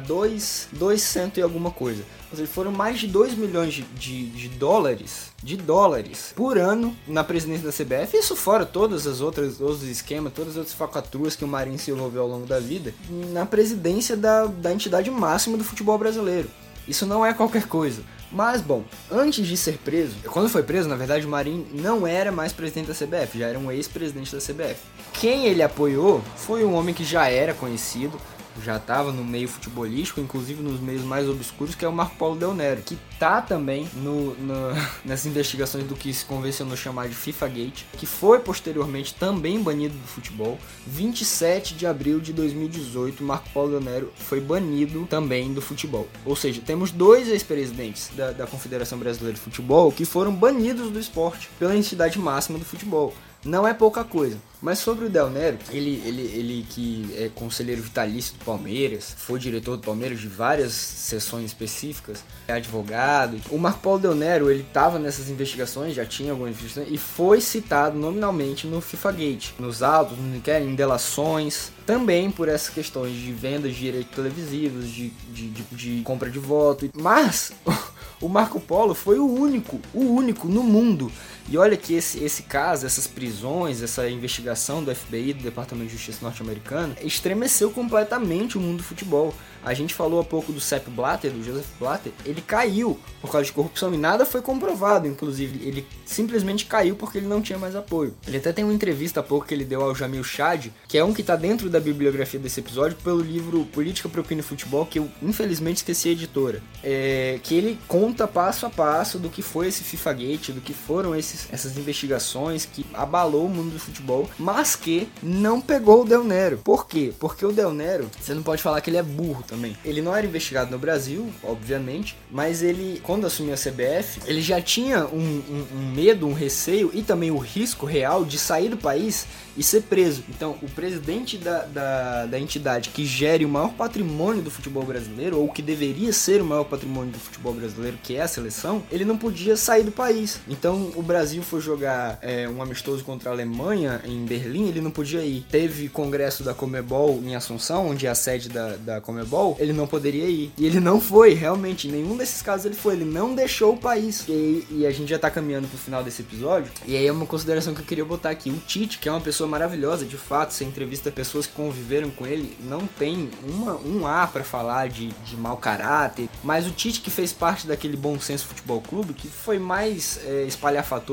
2, 0.84 1.02
200 1.02 1.38
e 1.38 1.42
alguma 1.42 1.72
coisa. 1.72 2.04
Ou 2.30 2.38
seja, 2.38 2.52
foram 2.52 2.72
mais 2.72 3.00
de 3.00 3.08
2 3.08 3.36
milhões 3.36 3.74
de, 3.74 3.84
de, 3.84 4.26
de, 4.28 4.50
dólares 4.50 5.32
de 5.42 5.56
dólares 5.56 6.34
por 6.36 6.58
ano 6.58 6.96
na 7.08 7.24
presidência 7.24 7.66
da 7.66 7.72
CBF. 7.72 8.18
Isso 8.18 8.36
fora 8.36 8.66
todas 8.66 9.08
as 9.08 9.22
outras 9.22 9.62
os 9.62 9.84
esquemas, 9.84 10.34
todas 10.34 10.52
as 10.52 10.58
outras 10.58 10.76
facaturas 10.76 11.36
que 11.36 11.46
o 11.46 11.48
Marinho 11.48 11.80
se 11.80 11.92
envolveu 11.92 12.24
ao 12.24 12.28
longo 12.28 12.46
da 12.46 12.60
vida 12.60 12.94
na 13.32 13.46
presidência 13.46 14.18
da, 14.18 14.46
da 14.46 14.74
entidade 14.74 15.10
máxima 15.10 15.58
do 15.58 15.64
futebol 15.64 15.98
brasileiro. 15.98 16.50
Isso 16.86 17.06
não 17.06 17.26
é 17.26 17.34
qualquer 17.34 17.66
coisa. 17.66 18.02
Mas, 18.30 18.62
bom, 18.62 18.84
antes 19.12 19.46
de 19.46 19.56
ser 19.56 19.78
preso, 19.78 20.16
quando 20.26 20.50
foi 20.50 20.64
preso, 20.64 20.90
na 20.90 20.96
verdade, 20.96 21.26
o 21.26 21.30
Marinho 21.30 21.68
não 21.72 22.06
era 22.06 22.32
mais 22.32 22.52
presidente 22.52 22.88
da 22.88 22.94
CBF, 22.94 23.38
já 23.38 23.48
era 23.48 23.60
um 23.60 23.72
ex-presidente 23.72 24.36
da 24.36 24.42
CBF. 24.42 24.82
Quem 25.14 25.46
ele 25.46 25.62
apoiou 25.62 26.22
foi 26.36 26.66
um 26.66 26.74
homem 26.74 26.96
que 26.96 27.04
já 27.04 27.30
era 27.30 27.54
conhecido, 27.54 28.20
já 28.62 28.78
estava 28.78 29.12
no 29.12 29.24
meio 29.24 29.48
futebolístico, 29.48 30.22
inclusive 30.22 30.62
nos 30.62 30.80
meios 30.80 31.04
mais 31.04 31.28
obscuros, 31.28 31.76
que 31.76 31.86
é 31.86 31.88
o 31.88 31.94
Marco 31.94 32.16
Paulo 32.18 32.36
Del 32.36 32.54
Nero, 32.54 32.82
que 32.82 32.98
tá 33.20 33.42
também 33.42 33.88
no, 33.96 34.36
no, 34.36 34.54
nessas 35.06 35.26
investigações 35.26 35.86
do 35.86 35.96
que 35.96 36.14
se 36.14 36.26
convencionou 36.26 36.76
chamar 36.76 37.08
de 37.08 37.16
FIFA 37.16 37.48
Gate, 37.48 37.84
que 37.98 38.06
foi 38.06 38.40
posteriormente 38.40 39.14
também 39.14 39.62
banido 39.62 39.98
do 39.98 40.08
futebol. 40.08 40.60
27 40.88 41.76
de 41.76 41.86
abril 41.86 42.20
de 42.20 42.34
2018, 42.34 43.24
Marco 43.24 43.50
Paulo 43.54 43.72
Del 43.72 43.82
Nero 43.82 44.14
foi 44.16 44.40
banido 44.40 45.06
também 45.10 45.54
do 45.54 45.62
futebol. 45.62 46.08
Ou 46.26 46.36
seja, 46.36 46.62
temos 46.62 46.92
dois 46.92 47.28
ex-presidentes 47.28 48.12
da, 48.16 48.32
da 48.32 48.48
Confederação 48.48 48.98
Brasileira 48.98 49.36
de 49.36 49.42
Futebol 49.42 49.92
que 49.92 50.06
foram 50.06 50.34
banidos 50.34 50.92
do 50.92 51.00
esporte 51.00 51.50
pela 51.60 51.76
entidade 51.76 52.20
máxima 52.20 52.60
do 52.60 52.66
futebol. 52.66 53.14
Não 53.44 53.68
é 53.68 53.74
pouca 53.74 54.04
coisa. 54.04 54.38
Mas 54.62 54.80
sobre 54.80 55.06
o 55.06 55.10
Del 55.10 55.30
Nero, 55.30 55.58
ele, 55.70 56.02
ele, 56.06 56.22
ele 56.22 56.66
que 56.70 57.14
é 57.18 57.30
conselheiro 57.36 57.82
vitalício 57.82 58.38
do 58.38 58.46
Palmeiras, 58.46 59.14
foi 59.18 59.38
diretor 59.38 59.76
do 59.76 59.84
Palmeiras 59.84 60.22
de 60.22 60.28
várias 60.30 60.72
sessões 60.72 61.48
específicas, 61.48 62.24
é 62.48 62.54
advogado. 62.54 63.42
O 63.50 63.58
Marco 63.58 63.82
Paulo 63.82 64.00
Del 64.00 64.16
Nero, 64.16 64.50
ele 64.50 64.62
estava 64.62 64.98
nessas 64.98 65.30
investigações, 65.30 65.94
já 65.94 66.06
tinha 66.06 66.32
algumas 66.32 66.52
investigações, 66.52 66.88
e 66.94 66.98
foi 66.98 67.42
citado 67.42 68.00
nominalmente 68.00 68.66
no 68.66 68.80
FIFA 68.80 69.12
Gate, 69.12 69.50
nos 69.60 69.84
autos, 69.84 70.18
em 70.18 70.76
delações, 70.76 71.74
também 71.86 72.32
por 72.32 72.48
essas 72.48 72.70
questões 72.70 73.14
de 73.14 73.34
venda 73.34 73.68
de 73.68 73.76
direitos 73.76 74.16
televisivos, 74.16 74.88
de, 74.88 75.10
de, 75.10 75.50
de, 75.50 75.64
de 75.72 76.02
compra 76.04 76.30
de 76.30 76.40
voto. 76.40 76.90
Mas 76.96 77.52
O 78.24 78.30
Marco 78.30 78.58
Polo 78.58 78.94
foi 78.94 79.20
o 79.20 79.26
único, 79.26 79.82
o 79.94 80.00
único 80.00 80.48
no 80.48 80.64
mundo 80.64 81.12
e 81.50 81.58
olha 81.58 81.76
que 81.76 81.94
esse, 81.94 82.24
esse 82.24 82.44
caso, 82.44 82.86
essas 82.86 83.08
prisões, 83.08 83.82
essa 83.82 84.10
investigação 84.10 84.84
do 84.84 84.94
FBI, 84.94 85.34
do 85.34 85.44
Departamento 85.44 85.88
de 85.88 85.94
Justiça 85.94 86.20
norte-americano, 86.22 86.96
estremeceu 87.02 87.72
completamente 87.72 88.58
o 88.58 88.62
mundo 88.62 88.78
do 88.78 88.84
futebol. 88.84 89.34
A 89.64 89.74
gente 89.74 89.94
falou 89.94 90.20
há 90.20 90.24
pouco 90.24 90.52
do 90.52 90.60
Sepp 90.60 90.90
Blatter, 90.90 91.32
do 91.32 91.44
Joseph 91.44 91.68
Blatter, 91.80 92.12
ele 92.26 92.42
caiu 92.42 93.00
por 93.22 93.32
causa 93.32 93.46
de 93.46 93.54
corrupção 93.54 93.94
e 93.94 93.98
nada 93.98 94.26
foi 94.26 94.42
comprovado, 94.42 95.08
inclusive. 95.08 95.66
Ele 95.66 95.88
simplesmente 96.06 96.66
caiu 96.66 96.96
porque 96.96 97.18
ele 97.18 97.28
não 97.28 97.42
tinha 97.42 97.58
mais 97.58 97.76
apoio. 97.76 98.14
Ele 98.28 98.38
até 98.38 98.52
tem 98.52 98.66
uma 98.66 98.74
entrevista 98.74 99.22
há 99.22 99.24
pouco 99.24 99.48
que 99.48 99.54
ele 99.54 99.64
deu 99.64 99.82
ao 99.82 99.96
Jamil 99.96 100.24
Chad, 100.24 100.68
que 100.88 100.98
é 100.98 101.04
um 101.04 101.14
que 101.14 101.22
está 101.22 101.38
dentro 101.38 101.70
da 101.70 101.80
bibliografia 101.80 102.40
desse 102.40 102.60
episódio, 102.60 102.98
pelo 103.04 103.22
livro 103.22 103.66
Política, 103.66 104.10
Propina 104.10 104.42
e 104.42 104.44
Futebol, 104.44 104.86
que 104.86 105.00
eu 105.00 105.10
infelizmente 105.22 105.78
esqueci 105.78 106.10
a 106.10 106.12
editora. 106.12 106.62
É, 106.84 107.40
que 107.42 107.56
ele 107.56 107.80
conta 107.88 108.28
passo 108.28 108.66
a 108.66 108.70
passo 108.70 109.18
do 109.18 109.30
que 109.30 109.42
foi 109.42 109.68
esse 109.68 109.84
FIFA 109.84 110.14
Gate, 110.14 110.50
do 110.50 110.60
que 110.60 110.74
foram 110.74 111.16
esses, 111.16 111.33
essas 111.52 111.78
investigações 111.78 112.66
que 112.66 112.86
abalou 112.94 113.46
o 113.46 113.50
mundo 113.50 113.74
do 113.74 113.80
futebol, 113.80 114.30
mas 114.38 114.76
que 114.76 115.08
não 115.22 115.62
pegou 115.62 116.02
o 116.02 116.06
Del 116.06 116.24
Nero. 116.24 116.60
Por 116.64 116.88
quê? 116.88 117.14
Porque 117.20 117.46
o 117.46 117.52
Del 117.52 117.74
Nero, 117.74 118.10
você 118.20 118.34
não 118.34 118.44
pode 118.44 118.62
falar 118.62 118.82
que 118.82 118.90
ele 118.90 118.98
é 118.98 119.04
burro 119.04 119.44
também. 119.44 119.78
Ele 119.84 120.02
não 120.02 120.16
era 120.16 120.26
investigado 120.26 120.72
no 120.72 120.80
Brasil, 120.80 121.30
obviamente, 121.44 122.18
mas 122.32 122.62
ele, 122.62 123.02
quando 123.04 123.26
assumiu 123.26 123.54
a 123.54 123.58
CBF, 123.58 124.22
ele 124.26 124.42
já 124.42 124.62
tinha 124.62 125.06
um, 125.06 125.18
um, 125.18 125.68
um 125.76 125.92
medo, 125.94 126.28
um 126.28 126.34
receio 126.34 126.92
e 126.94 127.02
também 127.02 127.32
o 127.32 127.38
risco 127.38 127.86
real 127.86 128.26
de 128.26 128.38
sair 128.38 128.70
do 128.70 128.78
país 128.78 129.26
e 129.56 129.64
ser 129.64 129.84
preso. 129.84 130.24
Então, 130.30 130.58
o 130.62 130.70
presidente 130.70 131.38
da, 131.38 131.66
da, 131.66 132.26
da, 132.26 132.40
entidade 132.40 132.90
que 132.90 133.06
gere 133.06 133.46
o 133.46 133.50
maior 133.50 133.74
patrimônio 133.74 134.42
do 134.42 134.50
futebol 134.50 134.84
brasileiro, 134.84 135.40
ou 135.40 135.48
que 135.50 135.62
deveria 135.62 136.12
ser 136.12 136.42
o 136.42 136.46
maior 136.46 136.64
patrimônio 136.64 137.12
do 137.12 137.20
futebol 137.20 137.54
brasileiro, 137.54 137.98
que 138.02 138.16
é 138.16 138.22
a 138.22 138.28
seleção, 138.28 138.84
ele 138.92 139.06
não 139.06 139.18
podia 139.18 139.56
sair 139.56 139.84
do 139.84 139.92
país. 139.92 140.40
Então, 140.48 140.92
o 140.96 141.02
Brasil 141.02 141.23
foi 141.42 141.62
jogar 141.62 142.20
é, 142.22 142.48
um 142.48 142.62
amistoso 142.62 143.04
contra 143.04 143.30
a 143.30 143.34
Alemanha 143.34 144.02
em 144.06 144.26
Berlim, 144.26 144.68
ele 144.68 144.82
não 144.82 144.92
podia 144.92 145.24
ir. 145.24 145.46
Teve 145.50 145.90
congresso 145.90 146.44
da 146.44 146.54
Comebol 146.54 147.22
em 147.24 147.36
Assunção, 147.36 147.90
onde 147.90 148.08
é 148.08 148.10
a 148.10 148.16
sede 148.16 148.50
da, 148.50 148.76
da 148.78 149.02
Comebol, 149.02 149.56
ele 149.60 149.74
não 149.74 149.88
poderia 149.88 150.26
ir. 150.26 150.52
E 150.58 150.66
ele 150.66 150.80
não 150.80 151.00
foi, 151.00 151.34
realmente. 151.34 151.88
Em 151.88 151.92
nenhum 151.92 152.18
desses 152.18 152.42
casos 152.42 152.66
ele 152.66 152.76
foi. 152.76 152.94
Ele 152.94 153.06
não 153.06 153.34
deixou 153.34 153.74
o 153.74 153.78
país. 153.78 154.26
E, 154.28 154.66
e 154.70 154.86
a 154.86 154.92
gente 154.92 155.10
já 155.10 155.20
tá 155.20 155.30
caminhando 155.30 155.68
pro 155.68 155.78
final 155.78 156.04
desse 156.04 156.22
episódio. 156.22 156.72
E 156.86 156.96
aí 156.96 157.06
é 157.06 157.12
uma 157.12 157.26
consideração 157.26 157.74
que 157.74 157.82
eu 157.82 157.86
queria 157.86 158.06
botar 158.06 158.30
aqui. 158.30 158.50
O 158.50 158.58
Tite, 158.58 159.00
que 159.00 159.10
é 159.10 159.12
uma 159.12 159.22
pessoa 159.22 159.48
maravilhosa, 159.48 160.06
de 160.06 160.18
fato. 160.18 160.54
Você 160.54 160.64
entrevista 160.64 161.12
pessoas 161.12 161.48
que 161.48 161.54
conviveram 161.54 162.10
com 162.10 162.26
ele, 162.26 162.58
não 162.62 162.86
tem 162.88 163.30
uma, 163.48 163.76
um 163.76 164.08
A 164.08 164.28
para 164.28 164.44
falar 164.44 164.90
de, 164.90 165.10
de 165.26 165.36
mau 165.36 165.58
caráter. 165.58 166.30
Mas 166.44 166.68
o 166.68 166.72
Tite, 166.72 167.02
que 167.02 167.10
fez 167.10 167.32
parte 167.32 167.68
daquele 167.68 167.98
Bom 167.98 168.20
Senso 168.20 168.46
Futebol 168.48 168.82
Clube, 168.82 169.14
que 169.14 169.28
foi 169.28 169.60
mais 169.60 170.20
é, 170.26 170.46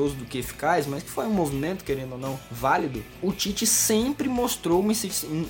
do 0.09 0.25
que 0.25 0.39
eficaz, 0.39 0.87
mas 0.87 1.03
que 1.03 1.09
foi 1.09 1.25
um 1.25 1.33
movimento, 1.33 1.83
querendo 1.83 2.13
ou 2.13 2.17
não, 2.17 2.39
válido, 2.49 3.03
o 3.21 3.31
Tite 3.31 3.65
sempre 3.65 4.27
mostrou 4.27 4.83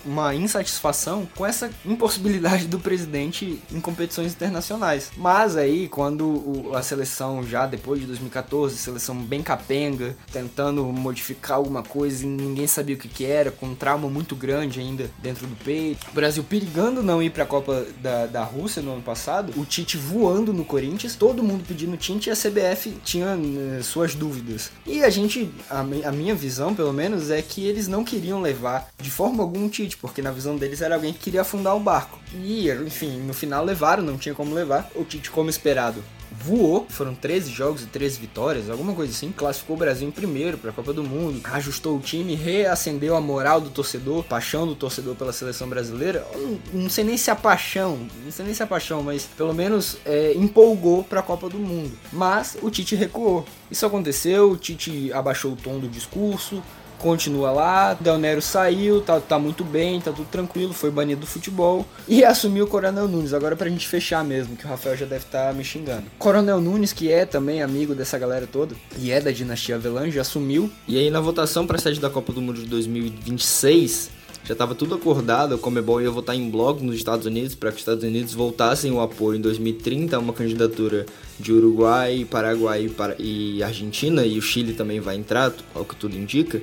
uma, 0.05 0.35
insatisfação 0.35 1.27
com 1.35 1.45
essa 1.45 1.71
impossibilidade 1.85 2.67
do 2.67 2.79
presidente 2.79 3.61
em 3.71 3.79
competições 3.79 4.33
internacionais. 4.33 5.11
Mas 5.17 5.55
aí, 5.55 5.87
quando 5.87 6.71
a 6.73 6.81
seleção, 6.81 7.43
já 7.43 7.65
depois 7.65 8.01
de 8.01 8.07
2014, 8.07 8.77
seleção 8.77 9.15
bem 9.15 9.41
capenga, 9.41 10.15
tentando 10.31 10.83
modificar 10.85 11.57
alguma 11.57 11.83
coisa 11.83 12.23
e 12.23 12.27
ninguém 12.27 12.67
sabia 12.67 12.95
o 12.95 12.99
que, 12.99 13.07
que 13.07 13.25
era, 13.25 13.51
com 13.51 13.67
um 13.67 13.75
trauma 13.75 14.09
muito 14.09 14.35
grande 14.35 14.79
ainda 14.79 15.09
dentro 15.21 15.47
do 15.47 15.55
peito. 15.55 16.07
O 16.11 16.13
Brasil 16.13 16.43
perigando 16.43 17.03
não 17.03 17.21
ir 17.21 17.29
para 17.29 17.43
a 17.43 17.47
Copa 17.47 17.85
da, 18.01 18.25
da 18.25 18.43
Rússia 18.43 18.81
no 18.81 18.93
ano 18.93 19.01
passado, 19.01 19.53
o 19.57 19.65
Tite 19.65 19.97
voando 19.97 20.53
no 20.53 20.65
Corinthians, 20.65 21.15
todo 21.15 21.43
mundo 21.43 21.63
pedindo 21.67 21.97
Tite 21.97 22.29
e 22.29 22.31
a 22.31 22.35
CBF 22.35 22.97
tinha 23.03 23.35
uh, 23.35 23.83
suas 23.83 24.15
dúvidas. 24.15 24.40
E 24.85 25.03
a 25.03 25.09
gente, 25.09 25.51
a, 25.69 25.79
a, 25.79 26.11
minha 26.11 26.35
visão 26.35 26.73
pelo 26.73 26.93
menos, 26.93 27.29
é 27.29 27.41
que 27.41 27.65
eles 27.65 27.87
não 27.87 28.03
queriam 28.03 28.41
levar 28.41 28.89
de 28.99 29.09
forma 29.09 29.43
alguma 29.43 29.65
o 29.65 29.69
Tite, 29.69 29.97
porque 29.97 30.21
na 30.21 30.31
visão 30.31 30.57
deles 30.57 30.81
era 30.81 30.95
alguém 30.95 31.13
que 31.13 31.19
queria 31.19 31.41
afundar 31.41 31.75
o 31.75 31.79
barco. 31.79 32.19
E, 32.33 32.69
enfim, 32.69 33.19
no 33.21 33.33
final 33.33 33.63
levaram, 33.63 34.03
não 34.03 34.17
tinha 34.17 34.35
como 34.35 34.53
levar. 34.53 34.89
O 34.95 35.03
Tite, 35.03 35.29
como 35.29 35.49
esperado, 35.49 36.03
voou, 36.31 36.85
foram 36.89 37.13
13 37.13 37.51
jogos 37.51 37.83
e 37.83 37.87
13 37.87 38.19
vitórias, 38.19 38.69
alguma 38.69 38.93
coisa 38.93 39.11
assim, 39.11 39.31
classificou 39.31 39.75
o 39.75 39.79
Brasil 39.79 40.07
em 40.07 40.11
primeiro 40.11 40.57
para 40.57 40.71
a 40.71 40.73
Copa 40.73 40.93
do 40.93 41.03
Mundo, 41.03 41.41
ajustou 41.43 41.97
o 41.97 41.99
time, 41.99 42.35
reacendeu 42.35 43.15
a 43.15 43.21
moral 43.21 43.59
do 43.59 43.69
torcedor, 43.69 44.23
paixão 44.23 44.65
do 44.65 44.75
torcedor 44.75 45.15
pela 45.15 45.33
seleção 45.33 45.67
brasileira. 45.67 46.25
Não, 46.33 46.81
não 46.83 46.89
sei 46.89 47.03
nem 47.03 47.17
se 47.17 47.29
a 47.29 47.35
paixão, 47.35 48.07
não 48.23 48.31
sei 48.31 48.45
nem 48.45 48.53
se 48.53 48.63
a 48.63 48.67
paixão, 48.67 49.03
mas 49.03 49.25
pelo 49.25 49.53
menos 49.53 49.97
é, 50.05 50.33
empolgou 50.35 51.03
para 51.03 51.19
a 51.19 51.23
Copa 51.23 51.49
do 51.49 51.57
Mundo. 51.57 51.91
Mas 52.11 52.57
o 52.61 52.69
Tite 52.69 52.95
recuou. 52.95 53.45
Isso 53.69 53.85
aconteceu, 53.85 54.51
o 54.51 54.57
Tite 54.57 55.11
abaixou 55.13 55.53
o 55.53 55.55
tom 55.55 55.79
do 55.79 55.87
discurso, 55.87 56.61
continua 57.01 57.51
lá, 57.51 57.93
Del 57.95 58.17
Nero 58.17 58.41
saiu, 58.41 59.01
tá, 59.01 59.19
tá 59.19 59.39
muito 59.39 59.63
bem, 59.63 59.99
tá 59.99 60.11
tudo 60.11 60.27
tranquilo, 60.29 60.73
foi 60.73 60.91
banido 60.91 61.21
do 61.21 61.27
futebol 61.27 61.85
e 62.07 62.23
assumiu 62.25 62.65
o 62.65 62.67
Coronel 62.67 63.07
Nunes. 63.07 63.33
Agora 63.33 63.55
pra 63.55 63.69
gente 63.69 63.87
fechar 63.87 64.23
mesmo, 64.23 64.55
que 64.55 64.65
o 64.65 64.69
Rafael 64.69 64.95
já 64.95 65.05
deve 65.05 65.25
estar 65.25 65.47
tá 65.47 65.53
me 65.53 65.63
xingando. 65.63 66.03
Coronel 66.19 66.61
Nunes, 66.61 66.93
que 66.93 67.11
é 67.11 67.25
também 67.25 67.61
amigo 67.61 67.95
dessa 67.95 68.17
galera 68.17 68.47
toda 68.47 68.75
e 68.97 69.11
é 69.11 69.19
da 69.19 69.31
dinastia 69.31 69.75
Avelange, 69.75 70.19
assumiu. 70.19 70.71
E 70.87 70.97
aí 70.97 71.09
na 71.09 71.19
votação 71.19 71.65
pra 71.65 71.77
sede 71.77 71.99
da 71.99 72.09
Copa 72.09 72.31
do 72.31 72.41
Mundo 72.41 72.61
de 72.61 72.67
2026, 72.67 74.11
já 74.43 74.53
estava 74.53 74.73
tudo 74.73 74.95
acordado, 74.95 75.53
a 75.55 75.57
Comebol 75.57 76.01
ia 76.01 76.09
votar 76.09 76.35
em 76.35 76.49
bloco 76.49 76.83
nos 76.83 76.95
Estados 76.95 77.25
Unidos 77.25 77.53
para 77.53 77.69
que 77.69 77.75
os 77.75 77.81
Estados 77.81 78.03
Unidos 78.03 78.33
voltassem 78.33 78.91
o 78.91 78.99
apoio 78.99 79.37
em 79.37 79.41
2030 79.41 80.15
a 80.15 80.19
uma 80.19 80.33
candidatura 80.33 81.05
de 81.39 81.53
Uruguai, 81.53 82.25
Paraguai 82.29 82.89
e 83.19 83.61
Argentina, 83.61 84.25
e 84.25 84.37
o 84.37 84.41
Chile 84.41 84.73
também 84.73 84.99
vai 84.99 85.15
entrar, 85.15 85.53
ao 85.75 85.85
que 85.85 85.95
tudo 85.95 86.17
indica. 86.17 86.61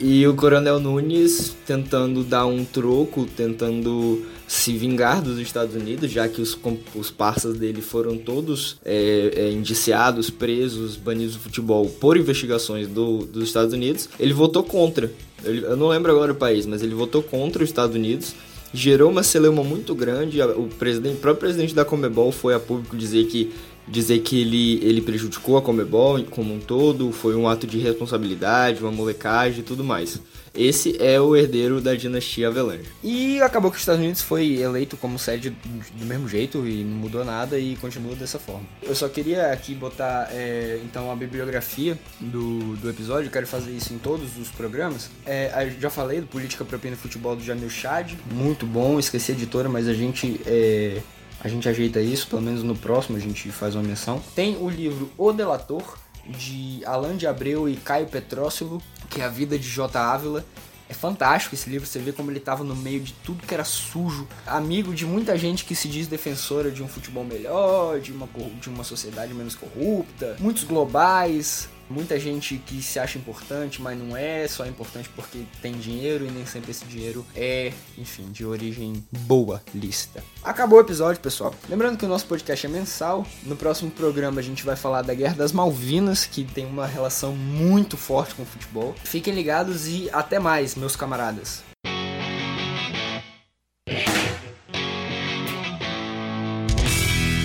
E 0.00 0.26
o 0.26 0.34
Coronel 0.34 0.80
Nunes 0.80 1.54
tentando 1.66 2.24
dar 2.24 2.46
um 2.46 2.64
troco, 2.64 3.26
tentando 3.36 4.24
se 4.48 4.72
vingar 4.72 5.20
dos 5.20 5.38
Estados 5.38 5.76
Unidos, 5.76 6.10
já 6.10 6.26
que 6.26 6.40
os, 6.40 6.58
os 6.94 7.10
parceiros 7.10 7.60
dele 7.60 7.82
foram 7.82 8.16
todos 8.16 8.78
é, 8.82 9.30
é, 9.36 9.50
indiciados, 9.52 10.30
presos, 10.30 10.96
banidos 10.96 11.34
do 11.34 11.40
futebol 11.40 11.86
por 12.00 12.16
investigações 12.16 12.88
do, 12.88 13.26
dos 13.26 13.44
Estados 13.44 13.74
Unidos. 13.74 14.08
Ele 14.18 14.32
votou 14.32 14.64
contra. 14.64 15.12
Ele, 15.44 15.66
eu 15.66 15.76
não 15.76 15.88
lembro 15.88 16.10
agora 16.10 16.32
o 16.32 16.34
país, 16.34 16.64
mas 16.64 16.82
ele 16.82 16.94
votou 16.94 17.22
contra 17.22 17.62
os 17.62 17.68
Estados 17.68 17.94
Unidos. 17.94 18.34
Gerou 18.72 19.10
uma 19.10 19.22
celeuma 19.22 19.62
muito 19.62 19.94
grande. 19.94 20.40
O, 20.40 20.68
presidente, 20.78 21.16
o 21.16 21.20
próprio 21.20 21.40
presidente 21.40 21.74
da 21.74 21.84
Comebol 21.84 22.32
foi 22.32 22.54
a 22.54 22.58
público 22.58 22.96
dizer 22.96 23.26
que 23.26 23.52
dizer 23.86 24.20
que 24.20 24.40
ele, 24.40 24.84
ele 24.84 25.00
prejudicou 25.00 25.56
a 25.56 25.62
Comebol 25.62 26.22
como 26.24 26.54
um 26.54 26.60
todo, 26.60 27.12
foi 27.12 27.34
um 27.34 27.48
ato 27.48 27.66
de 27.66 27.78
responsabilidade, 27.78 28.80
uma 28.80 28.92
molecagem 28.92 29.60
e 29.60 29.62
tudo 29.62 29.82
mais. 29.82 30.20
Esse 30.52 31.00
é 31.00 31.20
o 31.20 31.36
herdeiro 31.36 31.80
da 31.80 31.94
dinastia 31.94 32.48
Avelange. 32.48 32.88
E 33.04 33.40
acabou 33.40 33.70
que 33.70 33.76
os 33.76 33.82
Estados 33.82 34.00
Unidos 34.00 34.20
foi 34.20 34.56
eleito 34.56 34.96
como 34.96 35.18
sede 35.18 35.50
do 35.50 36.04
mesmo 36.04 36.28
jeito 36.28 36.66
e 36.66 36.82
não 36.82 36.96
mudou 36.96 37.24
nada 37.24 37.58
e 37.58 37.76
continua 37.76 38.16
dessa 38.16 38.38
forma. 38.38 38.66
Eu 38.82 38.94
só 38.94 39.08
queria 39.08 39.52
aqui 39.52 39.74
botar 39.74 40.28
é, 40.32 40.80
então 40.84 41.10
a 41.10 41.14
bibliografia 41.14 41.96
do, 42.20 42.76
do 42.76 42.90
episódio, 42.90 43.30
quero 43.30 43.46
fazer 43.46 43.70
isso 43.70 43.94
em 43.94 43.98
todos 43.98 44.36
os 44.38 44.48
programas. 44.48 45.08
É, 45.24 45.72
já 45.78 45.88
falei 45.88 46.20
do 46.20 46.26
Política 46.26 46.64
Propina 46.64 46.96
Futebol 46.96 47.36
do 47.36 47.44
Jamil 47.44 47.70
Chad, 47.70 48.14
muito 48.32 48.66
bom, 48.66 48.98
esqueci 48.98 49.30
a 49.30 49.34
editora, 49.34 49.68
mas 49.68 49.86
a 49.86 49.94
gente 49.94 50.40
é, 50.44 51.00
a 51.42 51.48
gente 51.48 51.68
ajeita 51.68 52.00
isso, 52.00 52.26
pelo 52.26 52.42
menos 52.42 52.62
no 52.62 52.76
próximo 52.76 53.16
a 53.16 53.20
gente 53.20 53.50
faz 53.50 53.74
uma 53.74 53.82
menção. 53.82 54.22
Tem 54.34 54.56
o 54.56 54.68
livro 54.68 55.10
O 55.16 55.32
Delator, 55.32 55.98
de 56.26 56.82
Alain 56.84 57.16
de 57.16 57.26
Abreu 57.26 57.68
e 57.68 57.76
Caio 57.76 58.06
Petrócilo, 58.06 58.80
que 59.08 59.20
é 59.20 59.24
a 59.24 59.28
vida 59.28 59.58
de 59.58 59.68
J. 59.68 59.98
Ávila. 59.98 60.44
É 60.88 60.92
fantástico 60.92 61.54
esse 61.54 61.70
livro, 61.70 61.86
você 61.86 62.00
vê 62.00 62.10
como 62.10 62.32
ele 62.32 62.38
estava 62.38 62.64
no 62.64 62.74
meio 62.74 62.98
de 63.00 63.12
tudo 63.12 63.46
que 63.46 63.54
era 63.54 63.62
sujo, 63.62 64.26
amigo 64.44 64.92
de 64.92 65.06
muita 65.06 65.38
gente 65.38 65.64
que 65.64 65.74
se 65.74 65.86
diz 65.86 66.08
defensora 66.08 66.68
de 66.68 66.82
um 66.82 66.88
futebol 66.88 67.24
melhor, 67.24 68.00
de 68.00 68.10
uma, 68.10 68.28
de 68.60 68.68
uma 68.68 68.82
sociedade 68.82 69.32
menos 69.32 69.54
corrupta, 69.54 70.36
muitos 70.40 70.64
globais, 70.64 71.68
Muita 71.90 72.18
gente 72.18 72.56
que 72.58 72.80
se 72.80 72.98
acha 72.98 73.18
importante, 73.18 73.82
mas 73.82 73.98
não 73.98 74.16
é, 74.16 74.46
só 74.46 74.64
é 74.64 74.68
importante 74.68 75.08
porque 75.10 75.40
tem 75.60 75.72
dinheiro 75.72 76.24
e 76.24 76.30
nem 76.30 76.46
sempre 76.46 76.70
esse 76.70 76.84
dinheiro 76.84 77.26
é, 77.34 77.72
enfim, 77.98 78.30
de 78.30 78.46
origem 78.46 79.04
boa, 79.10 79.60
lícita. 79.74 80.22
Acabou 80.42 80.78
o 80.78 80.82
episódio, 80.82 81.20
pessoal. 81.20 81.54
Lembrando 81.68 81.98
que 81.98 82.04
o 82.04 82.08
nosso 82.08 82.26
podcast 82.26 82.64
é 82.64 82.68
mensal. 82.68 83.26
No 83.42 83.56
próximo 83.56 83.90
programa 83.90 84.40
a 84.40 84.42
gente 84.42 84.64
vai 84.64 84.76
falar 84.76 85.02
da 85.02 85.12
Guerra 85.12 85.34
das 85.34 85.52
Malvinas, 85.52 86.24
que 86.24 86.44
tem 86.44 86.64
uma 86.64 86.86
relação 86.86 87.34
muito 87.34 87.96
forte 87.96 88.34
com 88.34 88.42
o 88.42 88.46
futebol. 88.46 88.94
Fiquem 89.02 89.34
ligados 89.34 89.88
e 89.88 90.08
até 90.12 90.38
mais, 90.38 90.76
meus 90.76 90.94
camaradas. 90.94 91.69